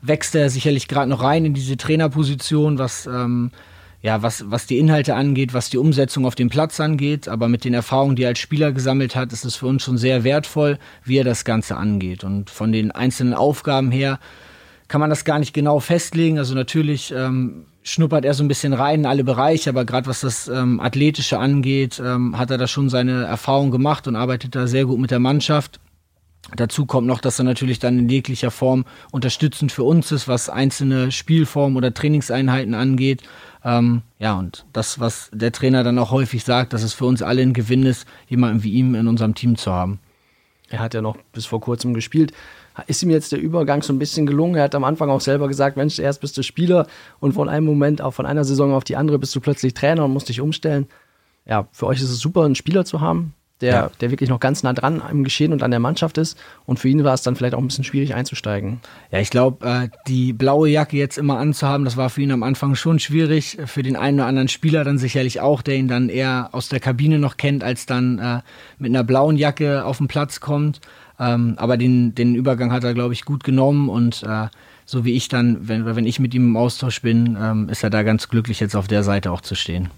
[0.00, 3.50] wächst er sicherlich gerade noch rein in diese Trainerposition, was ähm,
[4.02, 7.28] ja, was, was die Inhalte angeht, was die Umsetzung auf dem Platz angeht.
[7.28, 9.98] Aber mit den Erfahrungen, die er als Spieler gesammelt hat, ist es für uns schon
[9.98, 12.24] sehr wertvoll, wie er das Ganze angeht.
[12.24, 14.18] Und von den einzelnen Aufgaben her
[14.88, 16.38] kann man das gar nicht genau festlegen.
[16.38, 20.22] Also natürlich ähm, schnuppert er so ein bisschen rein in alle Bereiche, aber gerade was
[20.22, 24.66] das ähm, Athletische angeht, ähm, hat er da schon seine Erfahrung gemacht und arbeitet da
[24.66, 25.78] sehr gut mit der Mannschaft.
[26.56, 30.48] Dazu kommt noch, dass er natürlich dann in jeglicher Form unterstützend für uns ist, was
[30.48, 33.22] einzelne Spielformen oder Trainingseinheiten angeht.
[33.64, 37.22] Ähm, ja, und das, was der Trainer dann auch häufig sagt, dass es für uns
[37.22, 40.00] alle ein Gewinn ist, jemanden wie ihm in unserem Team zu haben.
[40.68, 42.32] Er hat ja noch bis vor kurzem gespielt.
[42.86, 44.54] Ist ihm jetzt der Übergang so ein bisschen gelungen?
[44.54, 46.86] Er hat am Anfang auch selber gesagt, Mensch, erst bist du Spieler
[47.18, 50.04] und von einem Moment auch von einer Saison auf die andere bist du plötzlich Trainer
[50.04, 50.86] und musst dich umstellen.
[51.44, 53.90] Ja, für euch ist es super, einen Spieler zu haben, der, ja.
[54.00, 56.38] der wirklich noch ganz nah dran am Geschehen und an der Mannschaft ist.
[56.66, 58.80] Und für ihn war es dann vielleicht auch ein bisschen schwierig einzusteigen.
[59.10, 62.42] Ja, ich glaube, äh, die blaue Jacke jetzt immer anzuhaben, das war für ihn am
[62.42, 63.58] Anfang schon schwierig.
[63.66, 66.80] Für den einen oder anderen Spieler dann sicherlich auch, der ihn dann eher aus der
[66.80, 68.40] Kabine noch kennt, als dann äh,
[68.78, 70.80] mit einer blauen Jacke auf den Platz kommt.
[71.18, 74.48] Ähm, aber den, den Übergang hat er, glaube ich, gut genommen und äh,
[74.86, 77.90] so wie ich dann, wenn, wenn ich mit ihm im Austausch bin, ähm, ist er
[77.90, 79.90] da ganz glücklich, jetzt auf der Seite auch zu stehen.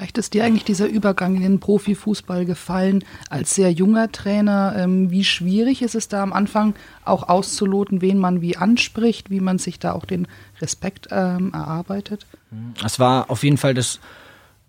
[0.00, 4.74] Leicht ist dir eigentlich dieser Übergang in den Profifußball gefallen als sehr junger Trainer?
[4.74, 9.40] Ähm, wie schwierig ist es da am Anfang auch auszuloten, wen man wie anspricht, wie
[9.40, 10.26] man sich da auch den
[10.62, 12.26] Respekt ähm, erarbeitet?
[12.82, 14.00] Es war auf jeden Fall das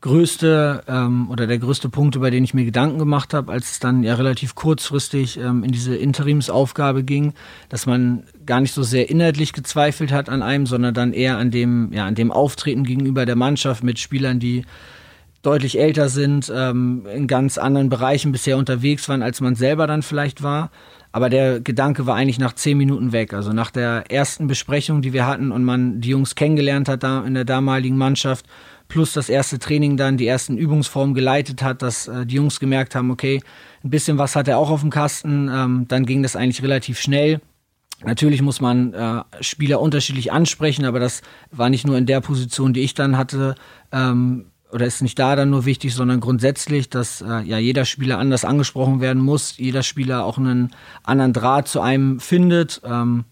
[0.01, 3.79] größte ähm, oder der größte Punkt, über den ich mir Gedanken gemacht habe, als es
[3.79, 7.33] dann ja relativ kurzfristig ähm, in diese Interimsaufgabe ging,
[7.69, 11.51] dass man gar nicht so sehr inhaltlich gezweifelt hat an einem, sondern dann eher an
[11.51, 14.65] dem, ja, an dem Auftreten gegenüber der Mannschaft mit Spielern, die
[15.41, 20.03] deutlich älter sind, ähm, in ganz anderen Bereichen bisher unterwegs waren, als man selber dann
[20.03, 20.71] vielleicht war.
[21.11, 23.33] Aber der Gedanke war eigentlich nach zehn Minuten weg.
[23.33, 27.25] Also nach der ersten Besprechung, die wir hatten und man die Jungs kennengelernt hat da
[27.25, 28.45] in der damaligen Mannschaft,
[28.87, 32.95] plus das erste Training dann, die ersten Übungsformen geleitet hat, dass äh, die Jungs gemerkt
[32.95, 33.41] haben, okay,
[33.83, 35.49] ein bisschen was hat er auch auf dem Kasten.
[35.51, 37.41] Ähm, dann ging das eigentlich relativ schnell.
[38.03, 42.73] Natürlich muss man äh, Spieler unterschiedlich ansprechen, aber das war nicht nur in der Position,
[42.73, 43.55] die ich dann hatte,
[43.91, 48.19] ähm, oder ist nicht da dann nur wichtig, sondern grundsätzlich, dass äh, ja jeder Spieler
[48.19, 50.71] anders angesprochen werden muss, jeder Spieler auch einen
[51.03, 52.81] anderen Draht zu einem findet.
[52.83, 53.25] Ähm,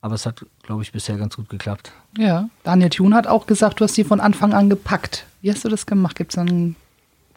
[0.00, 1.92] aber es hat, glaube ich, bisher ganz gut geklappt.
[2.18, 5.24] Ja, Daniel Thun hat auch gesagt, du hast sie von Anfang an gepackt.
[5.40, 6.16] Wie hast du das gemacht?
[6.16, 6.76] Gibt es ein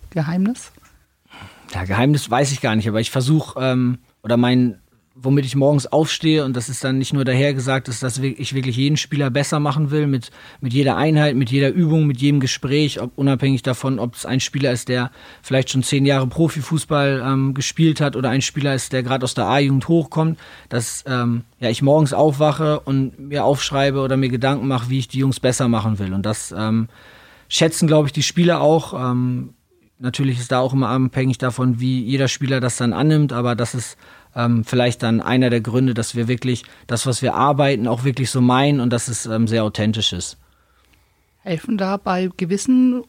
[0.09, 0.71] Geheimnis?
[1.73, 4.79] Ja, Geheimnis weiß ich gar nicht, aber ich versuche, ähm, oder mein
[5.19, 8.77] womit ich morgens aufstehe und das ist dann nicht nur dahergesagt, ist, dass ich wirklich
[8.77, 10.29] jeden Spieler besser machen will, mit,
[10.61, 14.39] mit jeder Einheit, mit jeder Übung, mit jedem Gespräch, ob, unabhängig davon, ob es ein
[14.39, 18.93] Spieler ist, der vielleicht schon zehn Jahre Profifußball ähm, gespielt hat oder ein Spieler ist,
[18.93, 20.37] der gerade aus der A-Jugend hochkommt,
[20.69, 25.07] dass ähm, ja, ich morgens aufwache und mir aufschreibe oder mir Gedanken mache, wie ich
[25.07, 26.13] die Jungs besser machen will.
[26.13, 26.89] Und das ähm,
[27.49, 28.93] schätzen, glaube ich, die Spieler auch.
[28.93, 29.53] Ähm,
[29.99, 33.73] natürlich ist da auch immer abhängig davon, wie jeder Spieler das dann annimmt, aber das
[33.73, 33.97] ist
[34.37, 38.29] ähm, vielleicht dann einer der Gründe, dass wir wirklich das, was wir arbeiten, auch wirklich
[38.29, 40.37] so meinen und dass es ähm, sehr authentisch ist.
[41.39, 43.03] Helfen da bei gewissen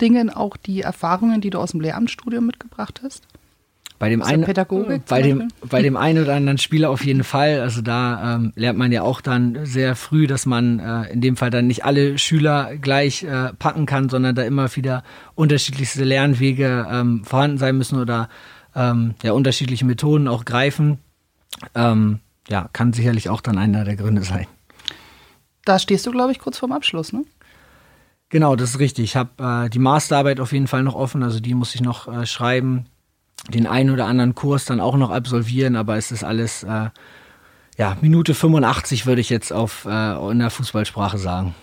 [0.00, 3.22] Dingen auch die Erfahrungen, die du aus dem Lehramtsstudium mitgebracht hast?
[3.98, 4.44] Bei dem, einen,
[5.08, 7.60] bei, dem, bei dem einen oder anderen Spieler auf jeden Fall.
[7.60, 11.38] Also da ähm, lernt man ja auch dann sehr früh, dass man äh, in dem
[11.38, 15.02] Fall dann nicht alle Schüler gleich äh, packen kann, sondern da immer wieder
[15.34, 18.28] unterschiedlichste Lernwege ähm, vorhanden sein müssen oder
[18.76, 20.98] ähm, ja, unterschiedliche Methoden auch greifen.
[21.74, 24.46] Ähm, ja, kann sicherlich auch dann einer der Gründe sein.
[25.64, 27.24] Da stehst du, glaube ich, kurz vorm Abschluss, ne?
[28.28, 29.04] Genau, das ist richtig.
[29.04, 32.06] Ich habe äh, die Masterarbeit auf jeden Fall noch offen, also die muss ich noch
[32.06, 32.86] äh, schreiben.
[33.48, 36.90] Den einen oder anderen Kurs dann auch noch absolvieren, aber es ist alles, äh,
[37.78, 41.54] ja, Minute 85 würde ich jetzt auf, äh, in der Fußballsprache sagen.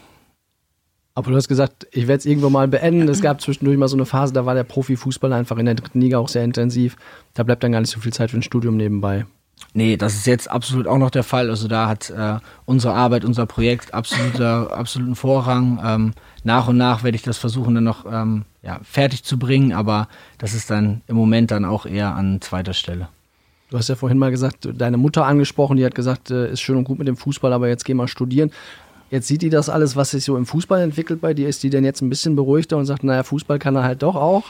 [1.16, 3.08] Aber du hast gesagt, ich werde es irgendwo mal beenden.
[3.08, 6.02] Es gab zwischendurch mal so eine Phase, da war der Profifußball einfach in der dritten
[6.02, 6.96] Liga auch sehr intensiv.
[7.36, 9.26] Da bleibt dann gar nicht so viel Zeit für ein Studium nebenbei.
[9.76, 11.50] Nee, das ist jetzt absolut auch noch der Fall.
[11.50, 15.80] Also da hat äh, unsere Arbeit, unser Projekt absoluter, absoluten Vorrang.
[15.84, 19.74] Ähm, nach und nach werde ich das versuchen, dann noch ähm, ja, fertig zu bringen,
[19.74, 23.10] aber das ist dann im Moment dann auch eher an zweiter Stelle.
[23.70, 26.78] Du hast ja vorhin mal gesagt, deine Mutter angesprochen, die hat gesagt, äh, ist schön
[26.78, 28.52] und gut mit dem Fußball, aber jetzt geh mal studieren.
[29.14, 31.48] Jetzt sieht die das alles, was sich so im Fußball entwickelt bei dir.
[31.48, 34.16] Ist die denn jetzt ein bisschen beruhigter und sagt, naja, Fußball kann er halt doch
[34.16, 34.42] auch?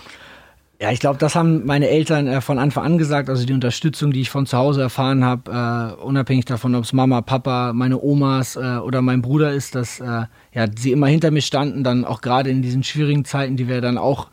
[0.80, 3.28] Ja, ich glaube, das haben meine Eltern äh, von Anfang an gesagt.
[3.28, 6.94] Also die Unterstützung, die ich von zu Hause erfahren habe, äh, unabhängig davon, ob es
[6.94, 11.32] Mama, Papa, meine Omas äh, oder mein Bruder ist, dass äh, ja, sie immer hinter
[11.32, 14.30] mir standen, dann auch gerade in diesen schwierigen Zeiten, die wir dann auch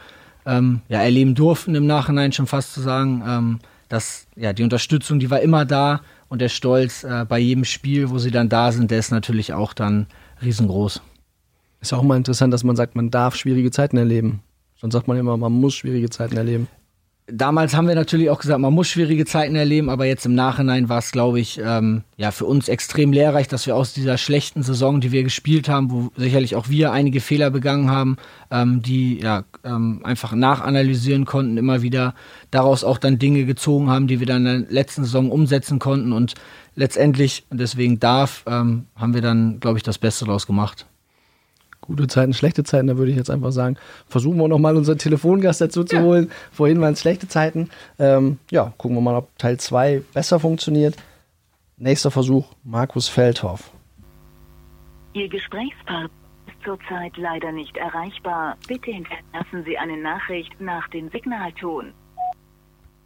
[0.46, 3.24] ähm, ja, erleben durften, im Nachhinein schon fast zu sagen.
[3.26, 7.64] Ähm, dass ja, die Unterstützung, die war immer da und der Stolz äh, bei jedem
[7.64, 10.06] Spiel, wo sie dann da sind, der ist natürlich auch dann
[10.42, 11.02] riesengroß.
[11.82, 14.40] Ist auch mal interessant, dass man sagt, man darf schwierige Zeiten erleben.
[14.76, 16.68] Sonst sagt man immer, man muss schwierige Zeiten erleben
[17.32, 20.88] damals haben wir natürlich auch gesagt, man muss schwierige Zeiten erleben, aber jetzt im Nachhinein
[20.88, 24.62] war es, glaube ich, ähm, ja, für uns extrem lehrreich, dass wir aus dieser schlechten
[24.62, 28.16] Saison, die wir gespielt haben, wo sicherlich auch wir einige Fehler begangen haben,
[28.50, 32.14] ähm, die ja ähm, einfach nachanalysieren konnten, immer wieder
[32.50, 36.12] daraus auch dann Dinge gezogen haben, die wir dann in der letzten Saison umsetzen konnten.
[36.12, 36.34] Und
[36.74, 40.86] letztendlich, deswegen darf, ähm, haben wir dann, glaube ich, das Beste daraus gemacht
[41.80, 45.60] gute Zeiten, schlechte Zeiten, da würde ich jetzt einfach sagen, versuchen wir nochmal unseren Telefongast
[45.60, 46.02] dazu zu ja.
[46.02, 46.30] holen.
[46.52, 47.70] Vorhin waren es schlechte Zeiten.
[47.98, 50.96] Ähm, ja, gucken wir mal, ob Teil 2 besser funktioniert.
[51.76, 53.70] Nächster Versuch, Markus Feldhoff.
[55.14, 56.10] Ihr Gesprächspartner
[56.46, 58.56] ist zurzeit leider nicht erreichbar.
[58.68, 61.92] Bitte hinterlassen Sie eine Nachricht nach dem Signalton.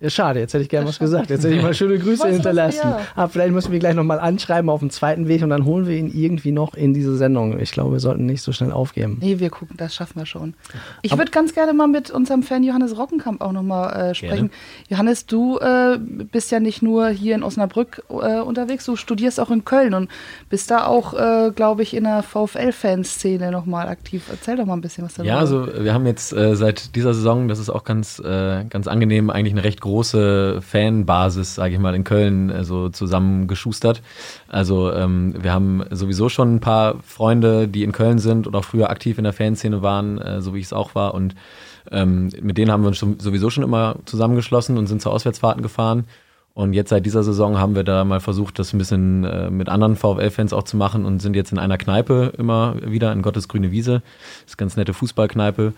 [0.01, 1.31] Ja, schade, jetzt hätte ich gerne was gesagt.
[1.31, 2.81] Jetzt hätte ich mal schöne Grüße hinterlassen.
[2.83, 3.01] Ja.
[3.15, 5.97] Aber vielleicht müssen wir gleich nochmal anschreiben auf dem zweiten Weg und dann holen wir
[5.97, 7.59] ihn irgendwie noch in diese Sendung.
[7.61, 9.19] Ich glaube, wir sollten nicht so schnell aufgeben.
[9.21, 10.55] Nee, wir gucken, das schaffen wir schon.
[11.03, 14.49] Ich würde ganz gerne mal mit unserem Fan Johannes Rockenkamp auch nochmal äh, sprechen.
[14.49, 14.51] Gerne.
[14.89, 19.51] Johannes, du äh, bist ja nicht nur hier in Osnabrück äh, unterwegs, du studierst auch
[19.51, 20.11] in Köln und
[20.51, 24.25] bist da auch, äh, glaube ich, in der VfL-Fanszene nochmal aktiv.
[24.31, 25.33] Erzähl doch mal ein bisschen was darüber.
[25.33, 28.89] Ja, also wir haben jetzt äh, seit dieser Saison, das ist auch ganz, äh, ganz
[28.89, 34.03] angenehm, eigentlich eine recht große Fanbasis, sage ich mal, in Köln äh, so zusammengeschustert.
[34.49, 38.65] Also ähm, wir haben sowieso schon ein paar Freunde, die in Köln sind und auch
[38.65, 41.13] früher aktiv in der Fanszene waren, äh, so wie ich es auch war.
[41.13, 41.35] Und
[41.91, 45.63] ähm, mit denen haben wir uns schon, sowieso schon immer zusammengeschlossen und sind zu Auswärtsfahrten
[45.63, 46.05] gefahren.
[46.55, 49.69] Und jetzt seit dieser Saison haben wir da mal versucht, das ein bisschen äh, mit
[49.69, 53.49] anderen VfL-Fans auch zu machen und sind jetzt in einer Kneipe immer wieder in Gottes
[53.49, 54.03] grüne Wiese.
[54.45, 55.75] Das ist eine ganz nette Fußballkneipe.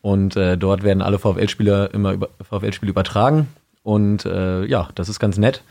[0.00, 3.48] Und äh, dort werden alle VfL-Spieler immer über, VfL-Spiele übertragen.
[3.82, 5.62] Und äh, ja, das ist ganz nett.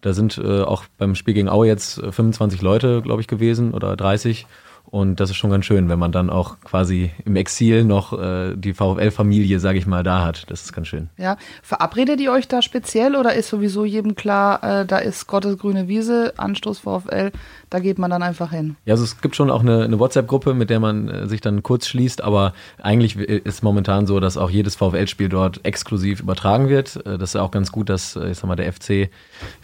[0.00, 3.96] Da sind äh, auch beim Spiel gegen Aue jetzt 25 Leute, glaube ich, gewesen oder
[3.96, 4.46] 30.
[4.84, 8.56] Und das ist schon ganz schön, wenn man dann auch quasi im Exil noch äh,
[8.56, 10.50] die VfL-Familie, sage ich mal, da hat.
[10.50, 11.10] Das ist ganz schön.
[11.16, 15.58] Ja, verabredet ihr euch da speziell oder ist sowieso jedem klar, äh, da ist Gottes
[15.58, 17.30] grüne Wiese, Anstoß VfL,
[17.70, 18.76] da geht man dann einfach hin?
[18.84, 21.62] Ja, also es gibt schon auch eine, eine WhatsApp-Gruppe, mit der man äh, sich dann
[21.62, 26.96] kurz schließt, aber eigentlich ist momentan so, dass auch jedes VfL-Spiel dort exklusiv übertragen wird.
[27.06, 29.08] Äh, das ist auch ganz gut, dass, äh, ich sag mal, der FC,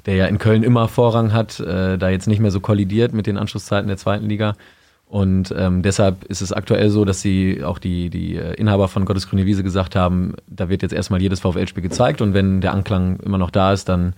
[0.07, 3.27] der ja in Köln immer Vorrang hat, äh, da jetzt nicht mehr so kollidiert mit
[3.27, 4.55] den Anschlusszeiten der zweiten Liga.
[5.09, 9.05] Und ähm, deshalb ist es aktuell so, dass sie auch die, die äh, Inhaber von
[9.05, 12.75] Gottes Grüne Wiese gesagt haben, da wird jetzt erstmal jedes VfL-Spiel gezeigt und wenn der
[12.75, 14.15] Anklang immer noch da ist, dann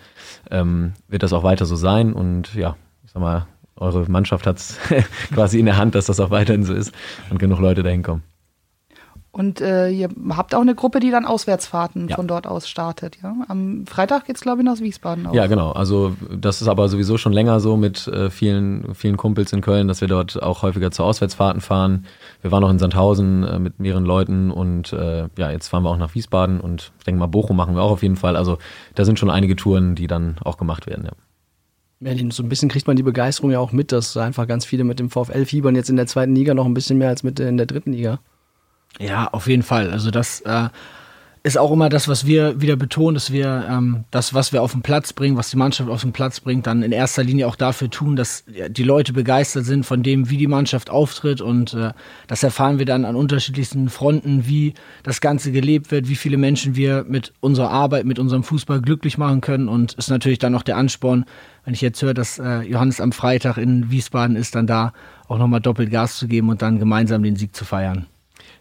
[0.51, 2.15] ähm, wird das auch weiter so sein.
[2.15, 3.47] Und ja, ich sag mal,
[3.77, 4.79] eure Mannschaft hat es
[5.35, 6.93] quasi in der Hand, dass das auch weiterhin so ist
[7.29, 8.23] und genug Leute dahin kommen.
[9.39, 12.17] Und äh, ihr habt auch eine Gruppe, die dann Auswärtsfahrten ja.
[12.17, 13.19] von dort aus startet.
[13.23, 13.37] Ja?
[13.47, 15.33] Am Freitag geht es, glaube ich, nach Wiesbaden auch.
[15.33, 15.71] Ja, genau.
[15.71, 19.87] Also das ist aber sowieso schon länger so mit äh, vielen, vielen Kumpels in Köln,
[19.87, 22.05] dass wir dort auch häufiger zu Auswärtsfahrten fahren.
[22.43, 25.91] Wir waren auch in Sandhausen äh, mit mehreren Leuten und äh, ja, jetzt fahren wir
[25.91, 28.35] auch nach Wiesbaden und ich denke mal, Bochum machen wir auch auf jeden Fall.
[28.35, 28.59] Also
[28.97, 31.13] da sind schon einige Touren, die dann auch gemacht werden, ja.
[32.01, 34.83] Merlin, so ein bisschen kriegt man die Begeisterung ja auch mit, dass einfach ganz viele
[34.83, 37.39] mit dem VfL fiebern jetzt in der zweiten Liga noch ein bisschen mehr als mit
[37.39, 38.19] in der dritten Liga.
[38.99, 39.91] Ja, auf jeden Fall.
[39.91, 40.69] Also das äh,
[41.43, 44.73] ist auch immer das, was wir wieder betonen, dass wir ähm, das, was wir auf
[44.73, 47.57] den Platz bringen, was die Mannschaft auf den Platz bringt, dann in erster Linie auch
[47.57, 51.93] dafür tun, dass die Leute begeistert sind von dem, wie die Mannschaft auftritt und äh,
[52.27, 56.77] das erfahren wir dann an unterschiedlichsten Fronten, wie das Ganze gelebt wird, wie viele Menschen
[56.77, 60.63] wir mit unserer Arbeit, mit unserem Fußball glücklich machen können und ist natürlich dann auch
[60.63, 61.25] der Ansporn,
[61.65, 64.93] wenn ich jetzt höre, dass äh, Johannes am Freitag in Wiesbaden ist, dann da
[65.29, 68.07] auch nochmal doppelt Gas zu geben und dann gemeinsam den Sieg zu feiern.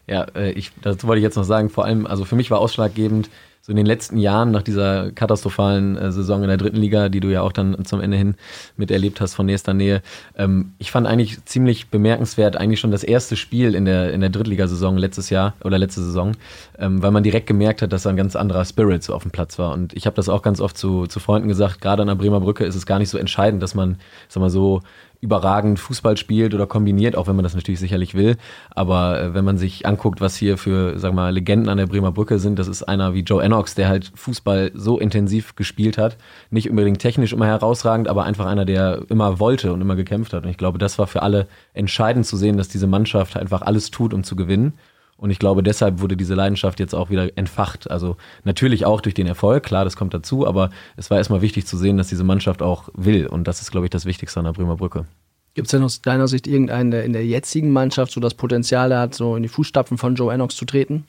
[0.08, 2.58] Ja, äh, ich, dazu wollte ich jetzt noch sagen, vor allem, also für mich war
[2.58, 3.28] ausschlaggebend,
[3.68, 7.20] so in den letzten Jahren nach dieser katastrophalen äh, Saison in der dritten Liga, die
[7.20, 8.34] du ja auch dann zum Ende hin
[8.78, 10.00] miterlebt hast von nächster Nähe.
[10.38, 14.30] Ähm, ich fand eigentlich ziemlich bemerkenswert eigentlich schon das erste Spiel in der, in der
[14.30, 16.32] Drittligasaison letztes Jahr oder letzte Saison,
[16.78, 19.32] ähm, weil man direkt gemerkt hat, dass da ein ganz anderer Spirit so auf dem
[19.32, 19.74] Platz war.
[19.74, 22.40] Und ich habe das auch ganz oft zu, zu Freunden gesagt, gerade an der Bremer
[22.40, 23.98] Brücke ist es gar nicht so entscheidend, dass man,
[24.30, 24.80] sag mal so,
[25.20, 28.36] überragend Fußball spielt oder kombiniert, auch wenn man das natürlich sicherlich will.
[28.70, 32.12] Aber äh, wenn man sich anguckt, was hier für, sag mal, Legenden an der Bremer
[32.12, 36.16] Brücke sind, das ist einer wie Joe Ennox, der halt Fußball so intensiv gespielt hat.
[36.50, 40.44] Nicht unbedingt technisch immer herausragend, aber einfach einer, der immer wollte und immer gekämpft hat.
[40.44, 43.90] Und ich glaube, das war für alle entscheidend zu sehen, dass diese Mannschaft einfach alles
[43.90, 44.74] tut, um zu gewinnen.
[45.18, 47.90] Und ich glaube, deshalb wurde diese Leidenschaft jetzt auch wieder entfacht.
[47.90, 51.66] Also natürlich auch durch den Erfolg, klar, das kommt dazu, aber es war erstmal wichtig
[51.66, 53.26] zu sehen, dass diese Mannschaft auch will.
[53.26, 55.06] Und das ist, glaube ich, das Wichtigste an der Bremer Brücke.
[55.54, 58.96] Gibt es denn aus deiner Sicht irgendeinen, der in der jetzigen Mannschaft so das Potenzial
[58.96, 61.04] hat, so in die Fußstapfen von Joe Ennox zu treten?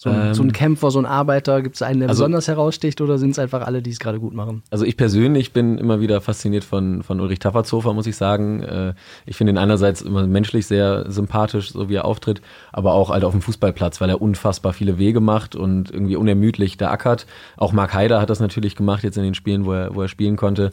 [0.00, 2.46] So ein, ähm, so ein, Kämpfer, so ein Arbeiter, gibt es einen, der also, besonders
[2.46, 4.62] heraussticht oder sind es einfach alle, die es gerade gut machen?
[4.70, 8.62] Also ich persönlich bin immer wieder fasziniert von, von Ulrich Taffertshofer, muss ich sagen.
[8.62, 8.94] Äh,
[9.26, 13.24] ich finde ihn einerseits immer menschlich sehr sympathisch, so wie er auftritt, aber auch halt
[13.24, 17.26] auf dem Fußballplatz, weil er unfassbar viele Wege macht und irgendwie unermüdlich da ackert.
[17.56, 20.08] Auch Mark Haider hat das natürlich gemacht jetzt in den Spielen, wo er, wo er
[20.08, 20.70] spielen konnte.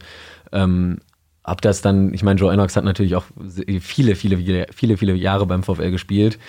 [0.51, 0.99] Ähm,
[1.47, 3.25] ob das dann, ich meine, Joe Enox hat natürlich auch
[3.79, 4.37] viele, viele,
[4.71, 6.39] viele, viele Jahre beim VfL gespielt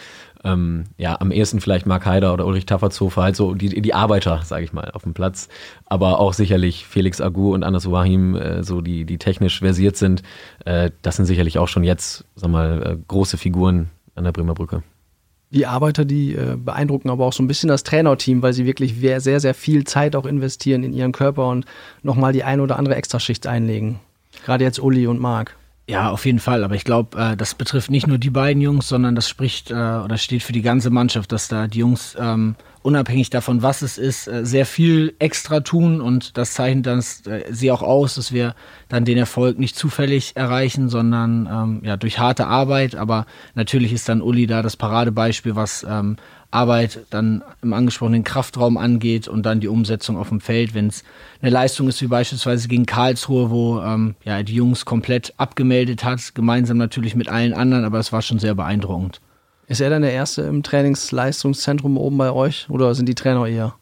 [0.47, 4.41] ähm, ja, am ehesten vielleicht Mark Haider oder Ulrich Taffertshofer, halt so die, die Arbeiter,
[4.45, 5.49] sage ich mal, auf dem Platz.
[5.85, 10.23] Aber auch sicherlich Felix Agu und Anas Wahim, äh, so die, die technisch versiert sind,
[10.65, 14.55] äh, das sind sicherlich auch schon jetzt, sag mal, äh, große Figuren an der Bremer
[14.55, 14.83] Brücke.
[15.51, 18.95] Die Arbeiter, die äh, beeindrucken aber auch so ein bisschen das Trainerteam, weil sie wirklich
[18.97, 21.67] sehr, sehr viel Zeit auch investieren in ihren Körper und
[22.03, 24.01] nochmal die ein oder andere Extraschicht einlegen.
[24.45, 25.57] Gerade jetzt Uli und Marc.
[25.89, 26.65] Ja, auf jeden Fall.
[26.65, 29.75] Aber ich glaube, äh, das betrifft nicht nur die beiden Jungs, sondern das spricht äh,
[29.75, 33.97] oder steht für die ganze Mannschaft, dass da die Jungs ähm, unabhängig davon, was es
[33.97, 38.33] ist, äh, sehr viel extra tun und das zeichnet dann äh, sie auch aus, dass
[38.33, 38.57] wir
[38.89, 42.97] dann den Erfolg nicht zufällig erreichen, sondern ähm, ja durch harte Arbeit.
[42.97, 46.17] Aber natürlich ist dann Uli da das Paradebeispiel, was ähm,
[46.51, 51.05] Arbeit dann im angesprochenen Kraftraum angeht und dann die Umsetzung auf dem Feld, wenn es
[51.41, 56.35] eine Leistung ist wie beispielsweise gegen Karlsruhe, wo ähm, ja, die Jungs komplett abgemeldet hat,
[56.35, 59.21] gemeinsam natürlich mit allen anderen, aber es war schon sehr beeindruckend.
[59.69, 63.75] Ist er dann der Erste im Trainingsleistungszentrum oben bei euch oder sind die Trainer eher?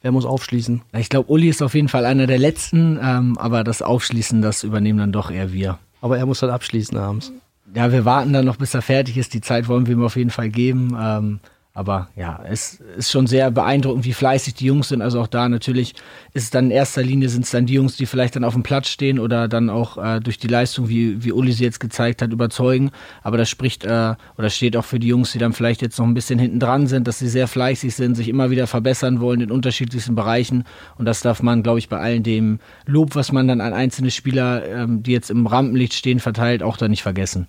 [0.00, 0.82] Wer muss aufschließen?
[0.98, 4.64] Ich glaube, Uli ist auf jeden Fall einer der Letzten, ähm, aber das Aufschließen, das
[4.64, 5.78] übernehmen dann doch eher wir.
[6.00, 7.32] Aber er muss dann abschließen abends.
[7.74, 9.32] Ja, wir warten dann noch, bis er fertig ist.
[9.32, 10.96] Die Zeit wollen wir ihm auf jeden Fall geben.
[11.00, 11.40] Ähm,
[11.74, 15.00] aber ja, es ist schon sehr beeindruckend, wie fleißig die Jungs sind.
[15.00, 15.94] Also auch da natürlich
[16.34, 18.52] ist es dann in erster Linie sind es dann die Jungs, die vielleicht dann auf
[18.52, 21.80] dem Platz stehen oder dann auch äh, durch die Leistung, wie, wie Uli sie jetzt
[21.80, 22.90] gezeigt hat, überzeugen.
[23.22, 26.06] Aber das spricht äh, oder steht auch für die Jungs, die dann vielleicht jetzt noch
[26.06, 29.40] ein bisschen hinten dran sind, dass sie sehr fleißig sind, sich immer wieder verbessern wollen
[29.40, 30.64] in unterschiedlichsten Bereichen.
[30.98, 34.10] Und das darf man, glaube ich, bei all dem Lob, was man dann an einzelne
[34.10, 37.48] Spieler, ähm, die jetzt im Rampenlicht stehen, verteilt, auch da nicht vergessen.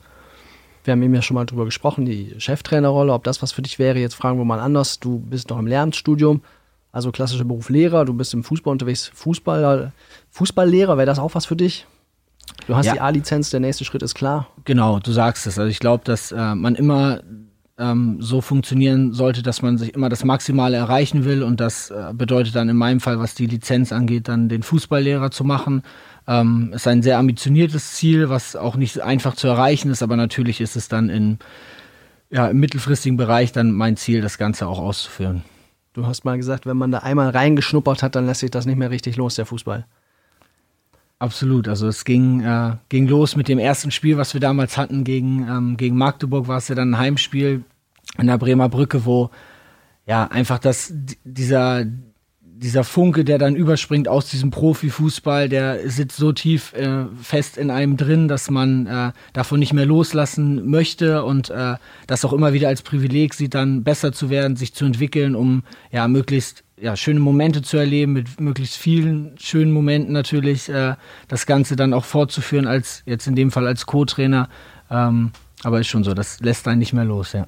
[0.83, 3.79] Wir haben eben ja schon mal drüber gesprochen, die Cheftrainerrolle, ob das was für dich
[3.79, 3.99] wäre.
[3.99, 4.99] Jetzt fragen wir mal anders.
[4.99, 6.41] Du bist noch im Lehramtsstudium,
[6.91, 9.93] also klassischer Beruf Lehrer, du bist im Fußball unterwegs, Fußball,
[10.31, 11.87] Fußballlehrer, wäre das auch was für dich?
[12.67, 12.93] Du hast ja.
[12.93, 14.47] die A-Lizenz, der nächste Schritt ist klar.
[14.65, 15.57] Genau, du sagst es.
[15.57, 17.21] Also ich glaube, dass äh, man immer
[17.77, 22.13] ähm, so funktionieren sollte, dass man sich immer das Maximale erreichen will und das äh,
[22.13, 25.83] bedeutet dann in meinem Fall, was die Lizenz angeht, dann den Fußballlehrer zu machen
[26.27, 30.61] ähm, ist ein sehr ambitioniertes Ziel, was auch nicht einfach zu erreichen ist, aber natürlich
[30.61, 31.39] ist es dann in,
[32.29, 35.43] ja, im mittelfristigen Bereich dann mein Ziel, das Ganze auch auszuführen.
[35.93, 38.77] Du hast mal gesagt, wenn man da einmal reingeschnuppert hat, dann lässt sich das nicht
[38.77, 39.85] mehr richtig los, der Fußball.
[41.19, 41.67] Absolut.
[41.67, 45.47] Also es ging, äh, ging los mit dem ersten Spiel, was wir damals hatten gegen,
[45.47, 47.63] ähm, gegen Magdeburg, war es ja dann ein Heimspiel
[48.17, 49.29] an der Bremer Brücke, wo
[50.05, 51.85] ja einfach das, dieser,
[52.41, 57.71] dieser Funke, der dann überspringt aus diesem Profifußball, der sitzt so tief äh, fest in
[57.71, 62.53] einem drin, dass man äh, davon nicht mehr loslassen möchte und äh, das auch immer
[62.53, 66.97] wieder als Privileg sieht, dann besser zu werden, sich zu entwickeln, um ja möglichst ja,
[66.97, 70.95] schöne Momente zu erleben, mit möglichst vielen schönen Momenten natürlich, äh,
[71.29, 74.49] das Ganze dann auch fortzuführen, als jetzt in dem Fall als Co-Trainer.
[74.91, 75.31] Ähm,
[75.63, 77.45] aber ist schon so, das lässt einen nicht mehr los, ja.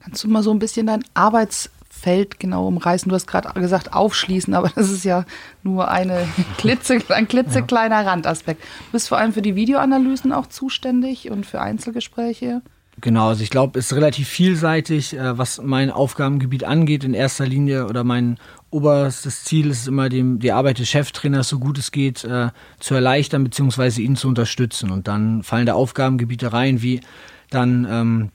[0.00, 3.08] Kannst du mal so ein bisschen dein Arbeits Feld genau umreißen?
[3.08, 5.24] Du hast gerade gesagt, aufschließen, aber das ist ja
[5.64, 8.10] nur eine klitze, ein klitzekleiner ja.
[8.10, 8.62] Randaspekt.
[8.62, 12.62] Du bist vor allem für die Videoanalysen auch zuständig und für Einzelgespräche.
[13.00, 17.04] Genau, also ich glaube, es ist relativ vielseitig, äh, was mein Aufgabengebiet angeht.
[17.04, 18.38] In erster Linie oder mein
[18.70, 22.94] oberstes Ziel ist immer, dem, die Arbeit des Cheftrainers so gut es geht äh, zu
[22.94, 24.02] erleichtern bzw.
[24.02, 24.90] ihn zu unterstützen.
[24.90, 27.00] Und dann fallen da Aufgabengebiete rein, wie
[27.48, 28.30] dann ähm,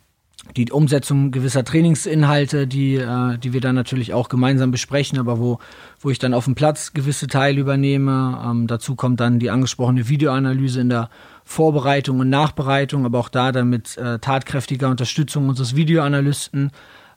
[0.55, 5.59] die Umsetzung gewisser Trainingsinhalte, die, äh, die wir dann natürlich auch gemeinsam besprechen, aber wo,
[5.99, 8.41] wo ich dann auf dem Platz gewisse Teile übernehme.
[8.43, 11.09] Ähm, dazu kommt dann die angesprochene Videoanalyse in der
[11.47, 16.71] Vorbereitung und Nachbereitung, aber auch da dann mit äh, tatkräftiger Unterstützung unseres Videoanalysten.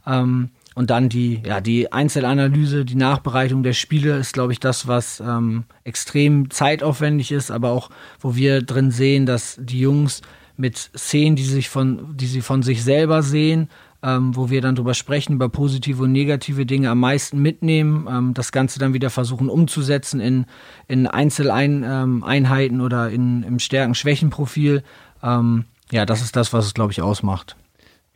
[0.06, 4.86] Ähm, und dann die, ja, die Einzelanalyse, die Nachbereitung der Spiele ist, glaube ich, das,
[4.86, 10.22] was ähm, extrem zeitaufwendig ist, aber auch, wo wir drin sehen, dass die Jungs
[10.56, 13.68] mit Szenen, die, sich von, die sie von sich selber sehen,
[14.02, 18.34] ähm, wo wir dann drüber sprechen, über positive und negative Dinge am meisten mitnehmen, ähm,
[18.34, 20.46] das Ganze dann wieder versuchen umzusetzen in,
[20.88, 24.82] in Einzeleinheiten ähm, oder in, im Stärken-Schwächen-Profil.
[25.22, 27.56] Ähm, ja, das ist das, was es, glaube ich, ausmacht.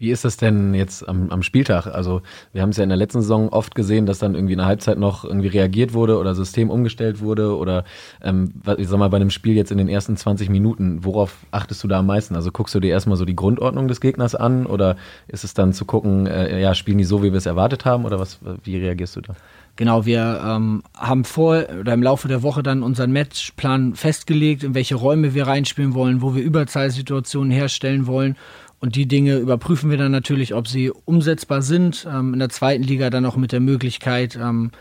[0.04, 1.86] Wie ist das denn jetzt am, am Spieltag?
[1.86, 2.20] Also
[2.52, 4.66] wir haben es ja in der letzten Saison oft gesehen, dass dann irgendwie in der
[4.66, 7.84] Halbzeit noch irgendwie reagiert wurde oder System umgestellt wurde oder
[8.22, 11.82] ähm, ich sag mal bei einem Spiel jetzt in den ersten 20 Minuten, worauf achtest
[11.82, 12.36] du da am meisten?
[12.36, 14.96] Also guckst du dir erstmal so die Grundordnung des Gegners an oder
[15.26, 18.04] ist es dann zu gucken, äh, ja, spielen die so, wie wir es erwartet haben
[18.04, 19.34] oder was, wie reagierst du da?
[19.76, 24.74] Genau, wir ähm, haben vor oder im Laufe der Woche dann unseren Matchplan festgelegt, in
[24.74, 28.36] welche Räume wir reinspielen wollen, wo wir Überzahlsituationen herstellen wollen
[28.84, 32.06] und die Dinge überprüfen wir dann natürlich, ob sie umsetzbar sind.
[32.06, 34.72] Ähm, in der zweiten Liga dann auch mit der Möglichkeit, ähm,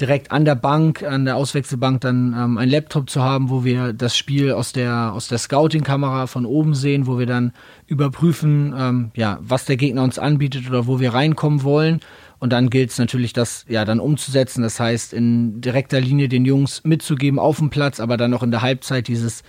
[0.00, 3.94] direkt an der Bank, an der Auswechselbank dann ähm, einen Laptop zu haben, wo wir
[3.94, 7.52] das Spiel aus der, aus der Scouting-Kamera von oben sehen, wo wir dann
[7.88, 11.98] überprüfen, ähm, ja, was der Gegner uns anbietet oder wo wir reinkommen wollen.
[12.38, 14.62] Und dann gilt es natürlich, das ja dann umzusetzen.
[14.62, 18.52] Das heißt, in direkter Linie den Jungs mitzugeben auf dem Platz, aber dann noch in
[18.52, 19.42] der Halbzeit dieses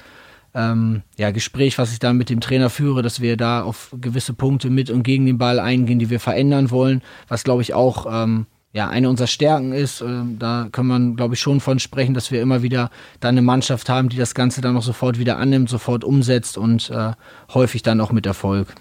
[0.54, 4.34] ähm, ja, Gespräch, was ich da mit dem Trainer führe, dass wir da auf gewisse
[4.34, 8.06] Punkte mit und gegen den Ball eingehen, die wir verändern wollen, was glaube ich auch
[8.10, 10.01] ähm, ja, eine unserer Stärken ist.
[10.01, 12.89] Ähm, da kann man, glaube ich, schon von sprechen, dass wir immer wieder
[13.20, 16.89] da eine Mannschaft haben, die das Ganze dann auch sofort wieder annimmt, sofort umsetzt und
[16.89, 17.12] äh,
[17.54, 18.74] häufig dann auch mit Erfolg.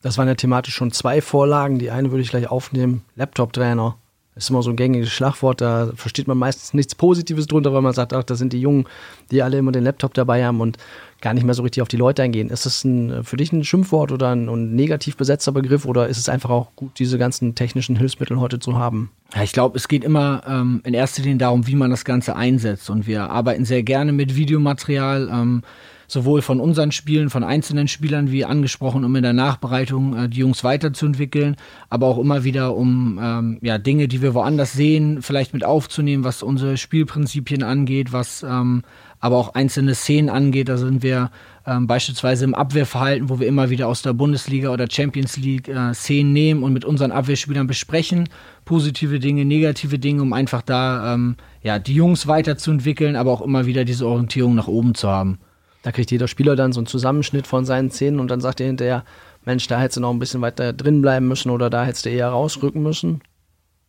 [0.00, 1.78] Das waren ja thematisch schon zwei Vorlagen.
[1.78, 3.02] Die eine würde ich gleich aufnehmen.
[3.16, 3.96] Laptop-Trainer.
[4.36, 7.80] Das ist immer so ein gängiges Schlagwort, da versteht man meistens nichts Positives drunter, weil
[7.80, 8.84] man sagt, ach, das sind die Jungen,
[9.30, 10.76] die alle immer den Laptop dabei haben und
[11.22, 12.50] gar nicht mehr so richtig auf die Leute eingehen.
[12.50, 16.18] Ist das ein, für dich ein Schimpfwort oder ein, ein negativ besetzter Begriff oder ist
[16.18, 19.10] es einfach auch gut, diese ganzen technischen Hilfsmittel heute zu haben?
[19.34, 22.36] Ja, ich glaube, es geht immer ähm, in erster Linie darum, wie man das Ganze
[22.36, 25.30] einsetzt und wir arbeiten sehr gerne mit Videomaterial.
[25.32, 25.62] Ähm,
[26.06, 30.38] sowohl von unseren Spielen, von einzelnen Spielern, wie angesprochen, um in der Nachbereitung äh, die
[30.38, 31.56] Jungs weiterzuentwickeln,
[31.88, 36.24] aber auch immer wieder, um ähm, ja, Dinge, die wir woanders sehen, vielleicht mit aufzunehmen,
[36.24, 38.82] was unsere Spielprinzipien angeht, was ähm,
[39.20, 40.68] aber auch einzelne Szenen angeht.
[40.68, 41.30] Da sind wir
[41.66, 45.94] ähm, beispielsweise im Abwehrverhalten, wo wir immer wieder aus der Bundesliga oder Champions League äh,
[45.94, 48.28] Szenen nehmen und mit unseren Abwehrspielern besprechen,
[48.64, 53.66] positive Dinge, negative Dinge, um einfach da ähm, ja, die Jungs weiterzuentwickeln, aber auch immer
[53.66, 55.38] wieder diese Orientierung nach oben zu haben.
[55.86, 58.66] Da kriegt jeder Spieler dann so einen Zusammenschnitt von seinen Szenen und dann sagt er
[58.66, 59.04] hinterher,
[59.44, 62.10] Mensch, da hättest du noch ein bisschen weiter drin bleiben müssen oder da hättest du
[62.10, 63.20] eher rausrücken müssen.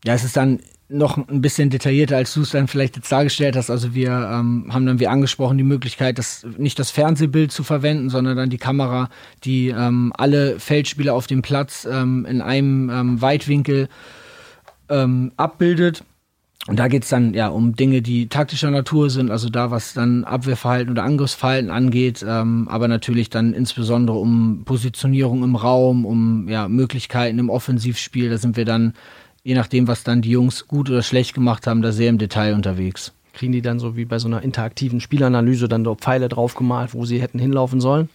[0.05, 3.55] Ja, es ist dann noch ein bisschen detaillierter, als du es dann vielleicht jetzt dargestellt
[3.55, 3.71] hast.
[3.71, 8.11] Also wir ähm, haben dann wie angesprochen die Möglichkeit, das, nicht das Fernsehbild zu verwenden,
[8.11, 9.09] sondern dann die Kamera,
[9.43, 13.89] die ähm, alle Feldspieler auf dem Platz ähm, in einem ähm, Weitwinkel
[14.89, 16.03] ähm, abbildet.
[16.67, 20.25] Und da geht's dann ja um Dinge, die taktischer Natur sind, also da, was dann
[20.25, 26.67] Abwehrverhalten oder Angriffsverhalten angeht, ähm, aber natürlich dann insbesondere um Positionierung im Raum, um ja,
[26.67, 28.29] Möglichkeiten im Offensivspiel.
[28.29, 28.93] Da sind wir dann,
[29.43, 32.53] je nachdem, was dann die Jungs gut oder schlecht gemacht haben, da sehr im Detail
[32.53, 33.13] unterwegs.
[33.31, 37.05] Kriegen die dann so wie bei so einer interaktiven Spielanalyse dann so Pfeile draufgemalt, wo
[37.05, 38.09] sie hätten hinlaufen sollen?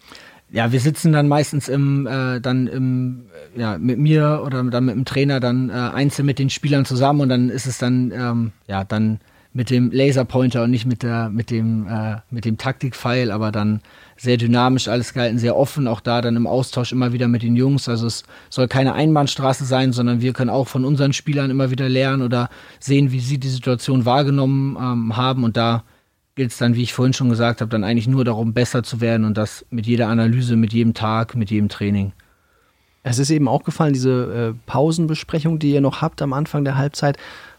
[0.52, 3.22] Ja, wir sitzen dann meistens im, äh, dann im,
[3.56, 7.22] ja, mit mir oder dann mit dem Trainer dann äh, einzeln mit den Spielern zusammen
[7.22, 9.18] und dann ist es dann, ähm, ja, dann
[9.54, 13.80] mit dem Laserpointer und nicht mit der, mit dem, äh, mit dem Taktikpfeil, aber dann
[14.16, 17.56] sehr dynamisch alles gehalten, sehr offen, auch da dann im Austausch immer wieder mit den
[17.56, 17.88] Jungs.
[17.88, 21.88] Also es soll keine Einbahnstraße sein, sondern wir können auch von unseren Spielern immer wieder
[21.88, 22.48] lernen oder
[22.78, 25.82] sehen, wie sie die Situation wahrgenommen ähm, haben und da
[26.34, 29.00] gilt es dann, wie ich vorhin schon gesagt habe, dann eigentlich nur darum, besser zu
[29.00, 32.12] werden und das mit jeder Analyse, mit jedem Tag, mit jedem Training.
[33.02, 36.76] Es ist eben auch gefallen, diese äh, Pausenbesprechung, die ihr noch habt am Anfang der
[36.76, 37.18] Halbzeit.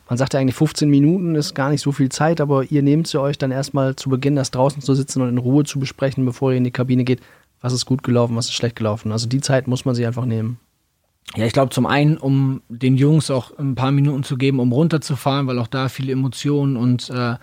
[0.09, 3.07] Man sagt ja eigentlich 15 Minuten ist gar nicht so viel Zeit, aber ihr nehmt
[3.07, 6.25] sie euch dann erstmal zu Beginn, das draußen zu sitzen und in Ruhe zu besprechen,
[6.25, 7.21] bevor ihr in die Kabine geht.
[7.61, 9.11] Was ist gut gelaufen, was ist schlecht gelaufen?
[9.11, 10.59] Also die Zeit muss man sich einfach nehmen.
[11.35, 14.71] Ja, ich glaube zum einen, um den Jungs auch ein paar Minuten zu geben, um
[14.71, 17.35] runterzufahren, weil auch da viele Emotionen und äh,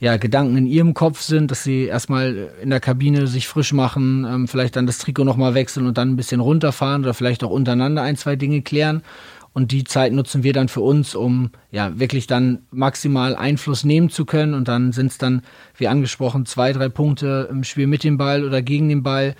[0.00, 4.24] ja, Gedanken in ihrem Kopf sind, dass sie erstmal in der Kabine sich frisch machen,
[4.28, 7.50] ähm, vielleicht dann das Trikot nochmal wechseln und dann ein bisschen runterfahren oder vielleicht auch
[7.50, 9.02] untereinander ein, zwei Dinge klären.
[9.54, 14.08] Und die Zeit nutzen wir dann für uns, um ja wirklich dann maximal Einfluss nehmen
[14.08, 14.54] zu können.
[14.54, 15.42] Und dann sind es dann,
[15.76, 19.34] wie angesprochen, zwei, drei Punkte im Spiel mit dem Ball oder gegen den Ball.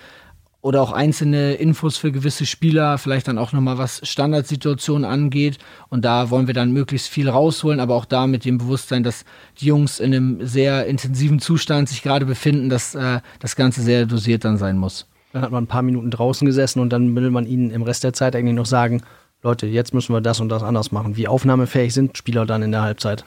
[0.61, 5.59] Oder auch einzelne Infos für gewisse Spieler, vielleicht dann auch nochmal was Standardsituationen angeht.
[5.89, 9.25] Und da wollen wir dann möglichst viel rausholen, aber auch da mit dem Bewusstsein, dass
[9.61, 14.07] die Jungs in einem sehr intensiven Zustand sich gerade befinden, dass äh, das Ganze sehr
[14.07, 15.07] dosiert dann sein muss.
[15.33, 18.03] Dann hat man ein paar Minuten draußen gesessen und dann will man ihnen im Rest
[18.03, 19.03] der Zeit eigentlich noch sagen,
[19.43, 21.17] Leute, jetzt müssen wir das und das anders machen.
[21.17, 23.25] Wie aufnahmefähig sind Spieler dann in der Halbzeit?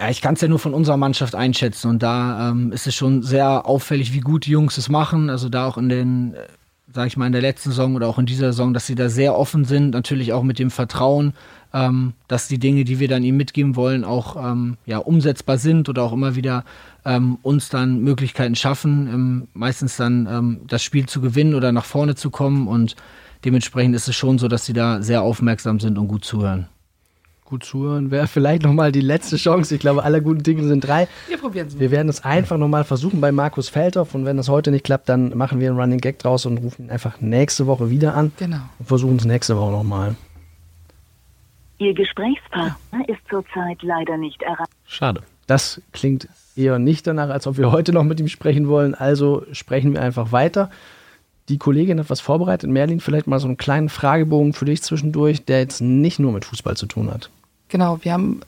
[0.00, 2.94] Ja, ich kann es ja nur von unserer Mannschaft einschätzen und da ähm, ist es
[2.94, 5.28] schon sehr auffällig, wie gut die Jungs es machen.
[5.28, 6.46] Also da auch in den, äh,
[6.90, 9.10] sag ich mal, in der letzten Saison oder auch in dieser Saison, dass sie da
[9.10, 11.34] sehr offen sind, natürlich auch mit dem Vertrauen,
[11.74, 15.90] ähm, dass die Dinge, die wir dann ihnen mitgeben wollen, auch ähm, ja, umsetzbar sind
[15.90, 16.64] oder auch immer wieder
[17.04, 21.84] ähm, uns dann Möglichkeiten schaffen, ähm, meistens dann ähm, das Spiel zu gewinnen oder nach
[21.84, 22.96] vorne zu kommen und
[23.44, 26.68] dementsprechend ist es schon so, dass sie da sehr aufmerksam sind und gut zuhören
[27.50, 29.74] gut zuhören, wäre vielleicht nochmal die letzte Chance.
[29.74, 31.08] Ich glaube, alle guten Dinge sind drei.
[31.28, 31.78] Wir probieren es.
[31.78, 35.08] Wir werden es einfach nochmal versuchen bei Markus Feldhoff und wenn das heute nicht klappt,
[35.08, 38.32] dann machen wir einen Running Gag draus und rufen ihn einfach nächste Woche wieder an.
[38.38, 38.60] Genau.
[38.78, 40.14] Und versuchen es nächste Woche nochmal.
[41.78, 44.70] Ihr Gesprächspartner ist zurzeit leider nicht erreicht.
[44.86, 45.22] Schade.
[45.46, 48.94] Das klingt eher nicht danach, als ob wir heute noch mit ihm sprechen wollen.
[48.94, 50.70] Also sprechen wir einfach weiter.
[51.48, 52.70] Die Kollegin hat was vorbereitet.
[52.70, 56.44] Merlin, vielleicht mal so einen kleinen Fragebogen für dich zwischendurch, der jetzt nicht nur mit
[56.44, 57.30] Fußball zu tun hat.
[57.70, 58.40] Genau, wir haben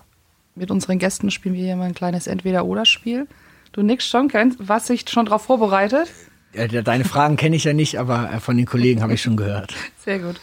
[0.55, 3.27] mit unseren Gästen spielen wir hier mal ein kleines Entweder-Oder-Spiel.
[3.73, 6.09] Du nix schon, kennst, was sich schon darauf vorbereitet?
[6.53, 9.73] Deine Fragen kenne ich ja nicht, aber äh, von den Kollegen habe ich schon gehört.
[10.05, 10.39] Sehr gut.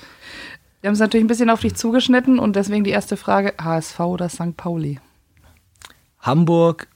[0.82, 4.00] Wir haben es natürlich ein bisschen auf dich zugeschnitten und deswegen die erste Frage: HSV
[4.00, 4.58] oder St.
[4.58, 5.00] Pauli?
[6.20, 6.88] Hamburg,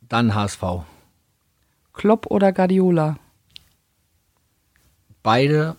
[0.00, 0.62] dann HSV.
[1.92, 3.18] Klopp oder Guardiola?
[5.22, 5.76] Beide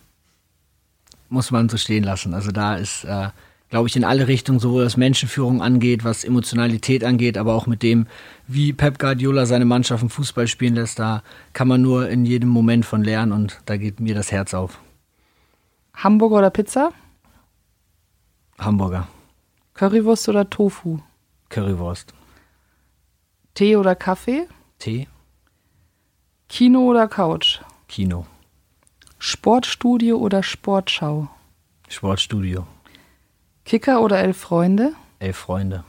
[1.28, 2.34] muss man so stehen lassen.
[2.34, 3.30] Also da ist äh,
[3.70, 7.82] glaube ich, in alle Richtungen, sowohl was Menschenführung angeht, was Emotionalität angeht, aber auch mit
[7.82, 8.06] dem,
[8.46, 12.48] wie Pep Guardiola seine Mannschaft im Fußball spielen lässt, da kann man nur in jedem
[12.48, 14.80] Moment von lernen und da geht mir das Herz auf.
[15.94, 16.92] Hamburger oder Pizza?
[18.58, 19.06] Hamburger.
[19.74, 21.00] Currywurst oder Tofu?
[21.50, 22.14] Currywurst.
[23.54, 24.46] Tee oder Kaffee?
[24.78, 25.08] Tee.
[26.48, 27.60] Kino oder Couch?
[27.88, 28.26] Kino.
[29.18, 31.28] Sportstudio oder Sportschau?
[31.88, 32.66] Sportstudio.
[33.68, 34.94] Kicker oder Elf Freunde?
[35.18, 35.84] Elf Freunde.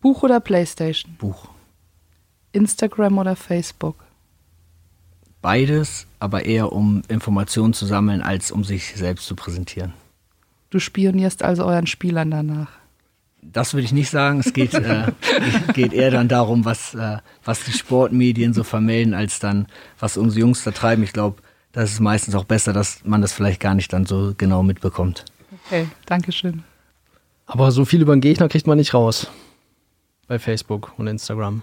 [0.00, 1.14] Buch oder Playstation?
[1.18, 1.50] Buch.
[2.52, 3.96] Instagram oder Facebook?
[5.42, 9.92] Beides, aber eher um Informationen zu sammeln, als um sich selbst zu präsentieren.
[10.70, 12.70] Du spionierst also euren Spielern danach?
[13.42, 14.40] Das würde ich nicht sagen.
[14.40, 15.12] Es geht, äh,
[15.74, 19.66] geht eher dann darum, was, äh, was die Sportmedien so vermelden, als dann,
[19.98, 21.02] was unsere Jungs da treiben.
[21.02, 21.42] Ich glaube,
[21.72, 25.26] das ist meistens auch besser, dass man das vielleicht gar nicht dann so genau mitbekommt.
[25.66, 26.62] Okay, danke schön.
[27.46, 29.28] Aber so viel über den Gegner kriegt man nicht raus.
[30.26, 31.62] Bei Facebook und Instagram.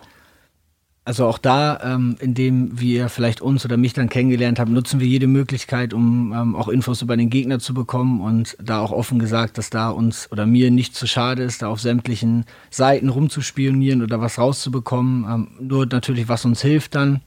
[1.03, 5.07] Also auch da, ähm, indem wir vielleicht uns oder mich dann kennengelernt haben, nutzen wir
[5.07, 9.17] jede Möglichkeit, um ähm, auch Infos über den Gegner zu bekommen und da auch offen
[9.17, 14.03] gesagt, dass da uns oder mir nicht zu schade ist, da auf sämtlichen Seiten rumzuspionieren
[14.03, 15.25] oder was rauszubekommen.
[15.27, 17.21] Ähm, nur natürlich, was uns hilft dann.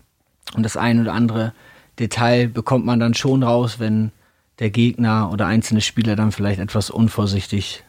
[0.54, 1.52] Und das ein oder andere
[1.98, 4.12] Detail bekommt man dann schon raus, wenn
[4.58, 7.84] der Gegner oder einzelne Spieler dann vielleicht etwas unvorsichtig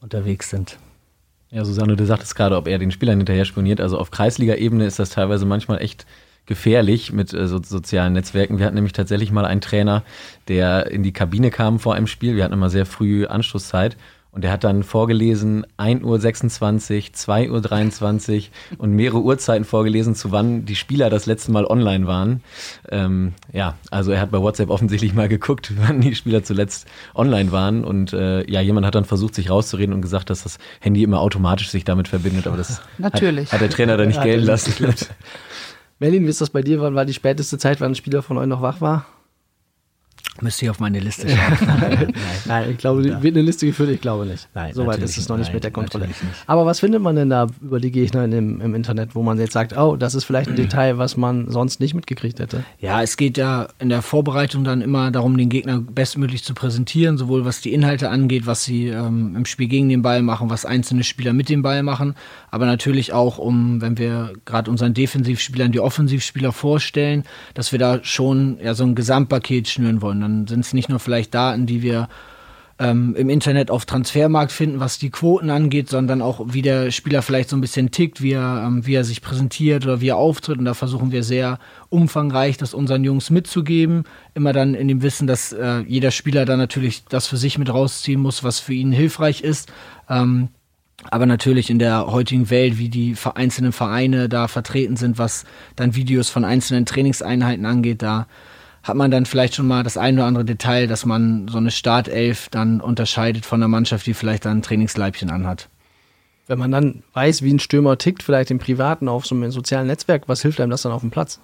[0.00, 0.78] unterwegs sind.
[1.50, 3.80] Ja, Susanne, du sagtest gerade, ob er den Spielern hinterher spioniert.
[3.80, 6.06] Also auf Kreisliga-Ebene ist das teilweise manchmal echt
[6.46, 8.58] gefährlich mit äh, so, sozialen Netzwerken.
[8.58, 10.04] Wir hatten nämlich tatsächlich mal einen Trainer,
[10.48, 12.36] der in die Kabine kam vor einem Spiel.
[12.36, 13.96] Wir hatten immer sehr früh Anschlusszeit
[14.32, 18.44] und er hat dann vorgelesen 1.26 Uhr, 2.23 Uhr
[18.78, 22.42] und mehrere Uhrzeiten vorgelesen, zu wann die Spieler das letzte Mal online waren.
[22.90, 27.50] Ähm, ja, also er hat bei WhatsApp offensichtlich mal geguckt, wann die Spieler zuletzt online
[27.50, 27.84] waren.
[27.84, 31.20] Und äh, ja, jemand hat dann versucht, sich rauszureden und gesagt, dass das Handy immer
[31.20, 32.46] automatisch sich damit verbindet.
[32.46, 33.46] Aber das Natürlich.
[33.46, 34.72] Hat, hat der Trainer da nicht gelten lassen.
[35.98, 36.80] Melin, wie ist das bei dir?
[36.80, 39.06] Wann war die späteste Zeit, wann ein Spieler von euch noch wach war?
[40.40, 41.58] Müsste ich auf meine Liste schauen.
[41.80, 42.12] nein,
[42.46, 43.22] nein, ich glaube, ja.
[43.22, 43.90] wird eine Liste geführt?
[43.90, 44.48] Ich glaube nicht.
[44.54, 46.08] Nein, Soweit ist es noch nicht nein, mit der Kontrolle.
[46.46, 49.52] Aber was findet man denn da über die Gegner im, im, Internet, wo man jetzt
[49.52, 52.64] sagt, oh, das ist vielleicht ein Detail, was man sonst nicht mitgekriegt hätte?
[52.78, 57.18] Ja, es geht ja in der Vorbereitung dann immer darum, den Gegner bestmöglich zu präsentieren,
[57.18, 60.64] sowohl was die Inhalte angeht, was sie ähm, im Spiel gegen den Ball machen, was
[60.64, 62.14] einzelne Spieler mit dem Ball machen,
[62.50, 67.24] aber natürlich auch um, wenn wir gerade unseren Defensivspielern die Offensivspieler vorstellen,
[67.54, 70.20] dass wir da schon ja so ein Gesamtpaket schnüren wollen.
[70.20, 72.08] Dann sind es nicht nur vielleicht Daten, die wir
[72.80, 77.20] ähm, im Internet auf Transfermarkt finden, was die Quoten angeht, sondern auch, wie der Spieler
[77.20, 80.16] vielleicht so ein bisschen tickt, wie er, ähm, wie er sich präsentiert oder wie er
[80.16, 80.58] auftritt.
[80.58, 81.58] Und da versuchen wir sehr
[81.90, 84.04] umfangreich, das unseren Jungs mitzugeben.
[84.34, 87.72] Immer dann in dem Wissen, dass äh, jeder Spieler dann natürlich das für sich mit
[87.72, 89.70] rausziehen muss, was für ihn hilfreich ist.
[90.08, 90.48] Ähm,
[91.10, 95.44] aber natürlich in der heutigen Welt, wie die einzelnen Vereine da vertreten sind, was
[95.76, 98.26] dann Videos von einzelnen Trainingseinheiten angeht, da
[98.82, 101.70] hat man dann vielleicht schon mal das ein oder andere Detail, dass man so eine
[101.70, 105.68] Startelf dann unterscheidet von einer Mannschaft, die vielleicht dann ein Trainingsleibchen anhat.
[106.46, 109.86] Wenn man dann weiß, wie ein Stürmer tickt, vielleicht im Privaten auf so einem sozialen
[109.86, 111.40] Netzwerk, was hilft einem das dann auf dem Platz?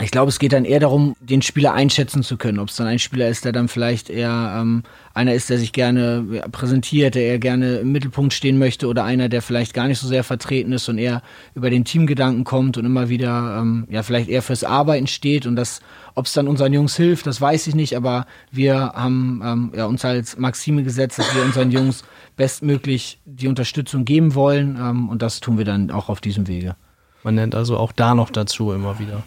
[0.00, 2.60] Ich glaube, es geht dann eher darum, den Spieler einschätzen zu können.
[2.60, 5.72] Ob es dann ein Spieler ist, der dann vielleicht eher ähm, einer ist, der sich
[5.72, 9.98] gerne präsentiert, der eher gerne im Mittelpunkt stehen möchte oder einer, der vielleicht gar nicht
[9.98, 11.20] so sehr vertreten ist und eher
[11.54, 15.56] über den Teamgedanken kommt und immer wieder ähm, ja vielleicht eher fürs Arbeiten steht und
[15.56, 15.80] das,
[16.14, 19.86] ob es dann unseren Jungs hilft, das weiß ich nicht, aber wir haben ähm, ja,
[19.86, 22.04] uns als Maxime gesetzt, dass wir unseren Jungs
[22.36, 26.76] bestmöglich die Unterstützung geben wollen ähm, und das tun wir dann auch auf diesem Wege.
[27.24, 29.24] Man nennt also auch da noch dazu immer wieder.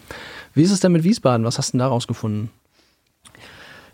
[0.53, 1.45] Wie ist es denn mit Wiesbaden?
[1.45, 2.49] Was hast du da rausgefunden?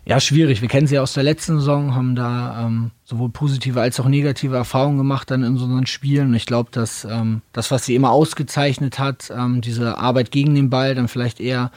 [0.08, 0.62] Ja, schwierig.
[0.62, 4.08] Wir kennen sie ja aus der letzten Saison, haben da ähm, sowohl positive als auch
[4.08, 6.28] negative Erfahrungen gemacht dann in unseren Spielen.
[6.28, 10.54] Und ich glaube, dass ähm, das, was sie immer ausgezeichnet hat, ähm, diese Arbeit gegen
[10.54, 11.70] den Ball, dann vielleicht eher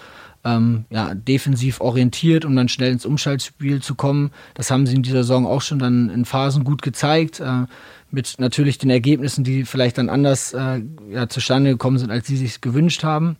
[0.46, 4.32] ähm, ja, defensiv orientiert, um dann schnell ins Umschaltspiel zu kommen.
[4.54, 7.42] Das haben sie in dieser Saison auch schon dann in Phasen gut gezeigt.
[7.42, 7.66] Äh,
[8.12, 12.38] mit natürlich den Ergebnissen, die vielleicht dann anders äh, ja, zustande gekommen sind, als sie
[12.38, 13.36] sich gewünscht haben.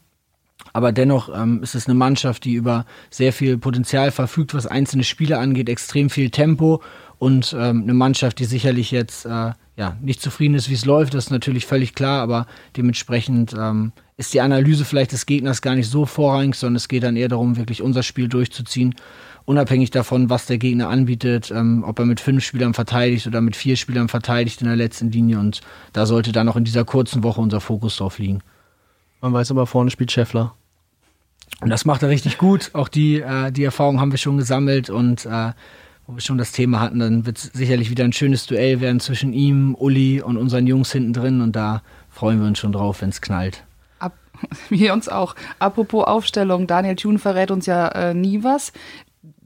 [0.74, 5.04] Aber dennoch ähm, ist es eine Mannschaft, die über sehr viel Potenzial verfügt, was einzelne
[5.04, 6.82] Spiele angeht, extrem viel Tempo
[7.18, 11.14] und ähm, eine Mannschaft, die sicherlich jetzt äh, ja, nicht zufrieden ist, wie es läuft,
[11.14, 12.46] das ist natürlich völlig klar, aber
[12.78, 17.04] dementsprechend ähm, ist die Analyse vielleicht des Gegners gar nicht so vorrangig, sondern es geht
[17.04, 18.96] dann eher darum, wirklich unser Spiel durchzuziehen,
[19.46, 23.56] unabhängig davon, was der Gegner anbietet, ähm, ob er mit fünf Spielern verteidigt oder mit
[23.56, 25.62] vier Spielern verteidigt in der letzten Linie und
[25.94, 28.42] da sollte dann auch in dieser kurzen Woche unser Fokus drauf liegen.
[29.22, 30.56] Man weiß aber, vorne spielt Scheffler.
[31.62, 32.72] Und das macht er richtig gut.
[32.74, 35.52] Auch die, äh, die Erfahrung haben wir schon gesammelt und äh,
[36.08, 39.00] wo wir schon das Thema hatten, dann wird es sicherlich wieder ein schönes Duell werden
[39.00, 43.02] zwischen ihm, Uli und unseren Jungs hinten drin und da freuen wir uns schon drauf,
[43.02, 43.64] wenn es knallt.
[44.00, 44.14] Ab,
[44.70, 45.36] wir uns auch.
[45.60, 48.74] Apropos Aufstellung, Daniel Thun verrät uns ja äh, nie was.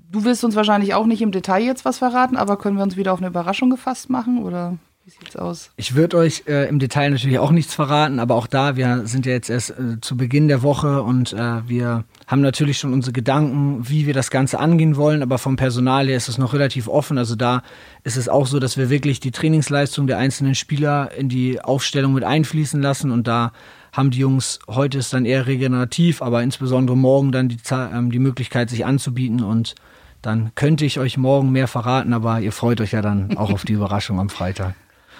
[0.09, 2.95] Du wirst uns wahrscheinlich auch nicht im Detail jetzt was verraten, aber können wir uns
[2.95, 4.78] wieder auf eine Überraschung gefasst machen oder?
[5.06, 5.70] Wie sieht's aus?
[5.76, 9.28] Ich würde euch äh, im Detail natürlich auch nichts verraten, aber auch da, wir sind
[9.28, 13.14] ja jetzt erst äh, zu Beginn der Woche und äh, wir haben natürlich schon unsere
[13.14, 16.88] Gedanken, wie wir das Ganze angehen wollen, aber vom Personal her ist es noch relativ
[16.88, 17.20] offen.
[17.20, 17.62] Also da
[18.03, 22.14] ist es auch so, dass wir wirklich die Trainingsleistung der einzelnen Spieler in die Aufstellung
[22.14, 23.51] mit einfließen lassen und da
[23.93, 28.18] haben die Jungs, heute ist dann eher regenerativ, aber insbesondere morgen dann die, ähm, die
[28.18, 29.76] Möglichkeit, sich anzubieten und
[30.24, 33.66] dann könnte ich euch morgen mehr verraten, aber ihr freut euch ja dann auch auf
[33.66, 34.74] die Überraschung am Freitag.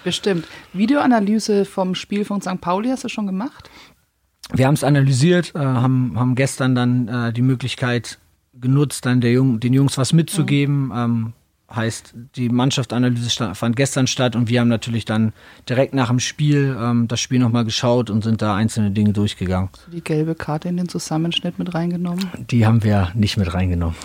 [0.06, 0.46] Bestimmt.
[0.72, 2.60] Videoanalyse vom Spiel von St.
[2.60, 3.68] Pauli hast du schon gemacht?
[4.52, 8.20] Wir haben es analysiert, äh, haben, haben gestern dann äh, die Möglichkeit
[8.54, 10.86] genutzt, dann der Jung, den Jungs was mitzugeben.
[10.86, 10.92] Mhm.
[10.94, 11.32] Ähm,
[11.74, 15.32] heißt, die Mannschaftsanalyse fand gestern statt und wir haben natürlich dann
[15.68, 19.70] direkt nach dem Spiel ähm, das Spiel nochmal geschaut und sind da einzelne Dinge durchgegangen.
[19.72, 22.30] Hast du die gelbe Karte in den Zusammenschnitt mit reingenommen?
[22.48, 23.96] Die haben wir nicht mit reingenommen.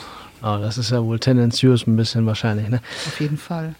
[0.41, 2.81] Oh, das ist ja wohl tendenziös ein bisschen wahrscheinlich, ne?
[3.05, 3.75] Auf jeden Fall.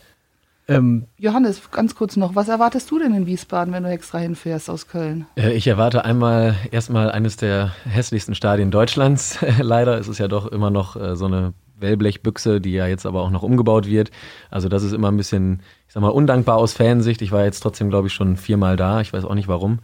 [0.72, 4.70] Ähm, Johannes, ganz kurz noch, was erwartest du denn in Wiesbaden, wenn du extra hinfährst
[4.70, 5.26] aus Köln?
[5.36, 9.40] Äh, ich erwarte einmal erstmal eines der hässlichsten Stadien Deutschlands.
[9.60, 13.22] Leider ist es ja doch immer noch äh, so eine Wellblechbüchse, die ja jetzt aber
[13.22, 14.12] auch noch umgebaut wird.
[14.50, 17.22] Also das ist immer ein bisschen, ich sag mal, undankbar aus Fansicht.
[17.22, 19.02] Ich war jetzt trotzdem, glaube ich, schon viermal da.
[19.02, 19.80] Ich weiß auch nicht warum.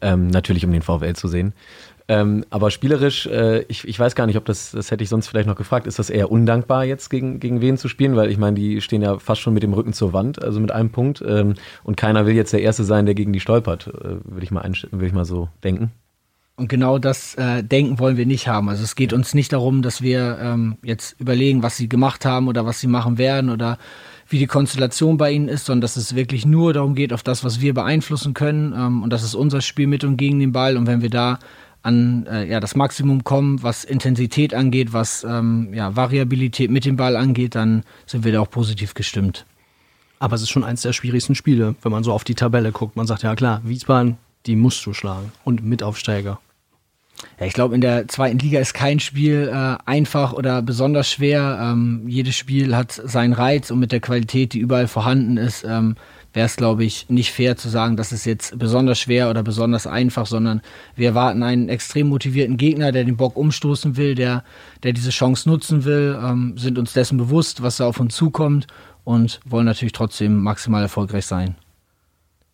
[0.00, 1.54] Ähm, natürlich, um den VfL zu sehen.
[2.10, 5.28] Ähm, aber spielerisch, äh, ich, ich weiß gar nicht, ob das, das hätte ich sonst
[5.28, 8.16] vielleicht noch gefragt, ist das eher undankbar jetzt gegen, gegen wen zu spielen?
[8.16, 10.72] Weil ich meine, die stehen ja fast schon mit dem Rücken zur Wand, also mit
[10.72, 11.22] einem Punkt.
[11.26, 11.54] Ähm,
[11.84, 14.70] und keiner will jetzt der Erste sein, der gegen die stolpert, äh, würde ich, mal
[14.72, 15.92] ich mal so denken.
[16.56, 18.68] Und genau das äh, Denken wollen wir nicht haben.
[18.68, 22.48] Also es geht uns nicht darum, dass wir ähm, jetzt überlegen, was sie gemacht haben
[22.48, 23.78] oder was sie machen werden oder
[24.28, 27.44] wie die Konstellation bei ihnen ist, sondern dass es wirklich nur darum geht, auf das,
[27.44, 28.72] was wir beeinflussen können.
[28.76, 30.76] Ähm, und das ist unser Spiel mit und gegen den Ball.
[30.76, 31.38] Und wenn wir da
[31.82, 36.96] an äh, ja, das Maximum kommen, was Intensität angeht, was ähm, ja, Variabilität mit dem
[36.96, 39.46] Ball angeht, dann sind wir da auch positiv gestimmt.
[40.18, 42.96] Aber es ist schon eins der schwierigsten Spiele, wenn man so auf die Tabelle guckt.
[42.96, 44.16] Man sagt, ja klar, Wiesbaden,
[44.46, 45.32] die musst du schlagen.
[45.44, 46.40] Und Mitaufsteiger.
[47.40, 51.58] Ja, ich glaube, in der zweiten Liga ist kein Spiel äh, einfach oder besonders schwer.
[51.60, 55.96] Ähm, jedes Spiel hat seinen Reiz und mit der Qualität, die überall vorhanden ist, ähm,
[56.38, 59.88] wäre es, glaube ich, nicht fair zu sagen, das ist jetzt besonders schwer oder besonders
[59.88, 60.62] einfach, sondern
[60.94, 64.44] wir erwarten einen extrem motivierten Gegner, der den Bock umstoßen will, der,
[64.84, 68.68] der diese Chance nutzen will, ähm, sind uns dessen bewusst, was da auf uns zukommt
[69.02, 71.56] und wollen natürlich trotzdem maximal erfolgreich sein.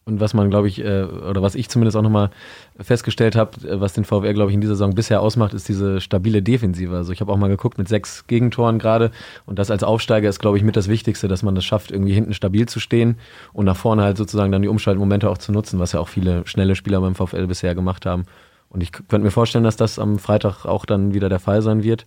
[0.06, 2.30] Und was man, glaube ich, äh, oder was ich zumindest auch nochmal
[2.78, 6.00] festgestellt habe, äh, was den VfR, glaube ich, in dieser Saison bisher ausmacht, ist diese
[6.00, 6.94] stabile Defensive.
[6.94, 9.12] Also ich habe auch mal geguckt mit sechs Gegentoren gerade
[9.46, 12.12] und das als Aufsteiger ist, glaube ich, mit das Wichtigste, dass man das schafft, irgendwie
[12.12, 13.16] hinten stabil zu stehen
[13.54, 16.46] und nach vorne halt sozusagen dann die Umschaltmomente auch zu nutzen, was ja auch viele
[16.46, 18.24] schnelle Spieler beim VfL bisher gemacht haben.
[18.68, 21.82] Und ich könnte mir vorstellen, dass das am Freitag auch dann wieder der Fall sein
[21.84, 22.06] wird.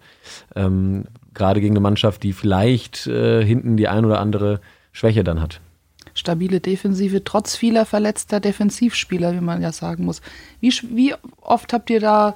[0.56, 4.60] Ähm, gerade gegen eine Mannschaft, die vielleicht äh, hinten die ein oder andere
[4.92, 5.62] Schwäche dann hat.
[6.18, 10.22] Stabile Defensive, trotz vieler verletzter Defensivspieler, wie man ja sagen muss.
[10.60, 12.36] Wie, wie oft habt ihr da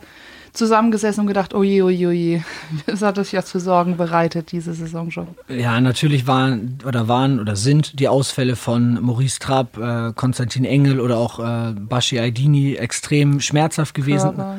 [0.54, 2.44] zusammengesessen und gedacht, oje, oje, oje,
[2.86, 5.28] das hat euch ja zu Sorgen bereitet, diese Saison schon.
[5.48, 11.00] Ja, natürlich waren oder waren oder sind die Ausfälle von Maurice Trapp, äh, Konstantin Engel
[11.00, 14.36] oder auch äh, Bashi Aidini extrem schmerzhaft gewesen.
[14.36, 14.58] Körper.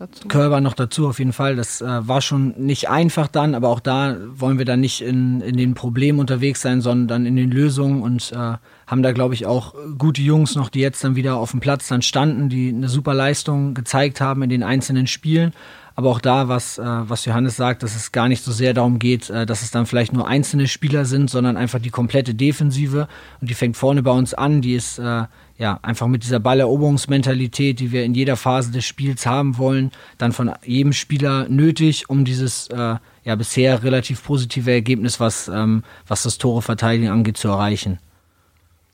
[0.00, 0.28] Dazu.
[0.28, 1.56] Körper noch dazu auf jeden Fall.
[1.56, 5.42] Das äh, war schon nicht einfach dann, aber auch da wollen wir dann nicht in,
[5.42, 9.44] in den Problemen unterwegs sein, sondern in den Lösungen und äh, haben da, glaube ich,
[9.44, 12.88] auch gute Jungs noch, die jetzt dann wieder auf dem Platz dann standen, die eine
[12.88, 15.52] super Leistung gezeigt haben in den einzelnen Spielen.
[15.96, 18.98] Aber auch da, was, äh, was Johannes sagt, dass es gar nicht so sehr darum
[18.98, 23.06] geht, äh, dass es dann vielleicht nur einzelne Spieler sind, sondern einfach die komplette Defensive.
[23.42, 24.62] Und die fängt vorne bei uns an.
[24.62, 25.24] Die ist äh,
[25.60, 30.32] ja einfach mit dieser Balleroberungsmentalität, die wir in jeder Phase des Spiels haben wollen, dann
[30.32, 36.22] von jedem Spieler nötig, um dieses äh, ja bisher relativ positive Ergebnis, was, ähm, was
[36.22, 37.98] das Tore verteidigen angeht, zu erreichen.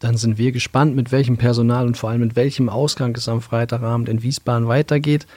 [0.01, 3.41] Dann sind wir gespannt, mit welchem Personal und vor allem mit welchem Ausgang es am
[3.41, 5.29] Freitagabend in Wiesbaden weitergeht.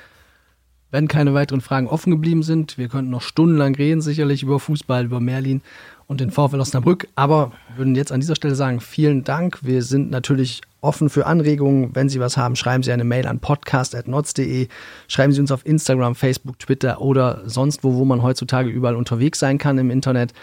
[0.90, 5.06] Wenn keine weiteren Fragen offen geblieben sind, wir könnten noch stundenlang reden, sicherlich über Fußball,
[5.06, 5.62] über Merlin
[6.10, 7.08] und den VfL Osnabrück.
[7.16, 9.60] Aber würden jetzt an dieser Stelle sagen, vielen Dank.
[9.62, 11.96] Wir sind natürlich offen für Anregungen.
[11.96, 14.68] Wenn Sie was haben, schreiben Sie eine Mail an podcast.notz.de.
[15.08, 19.38] Schreiben Sie uns auf Instagram, Facebook, Twitter oder sonst wo, wo man heutzutage überall unterwegs
[19.38, 20.34] sein kann im Internet.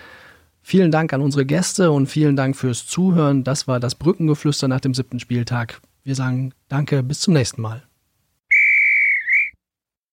[0.63, 3.43] Vielen Dank an unsere Gäste und vielen Dank fürs Zuhören.
[3.43, 5.81] Das war das Brückengeflüster nach dem siebten Spieltag.
[6.05, 7.86] Wir sagen Danke, bis zum nächsten Mal.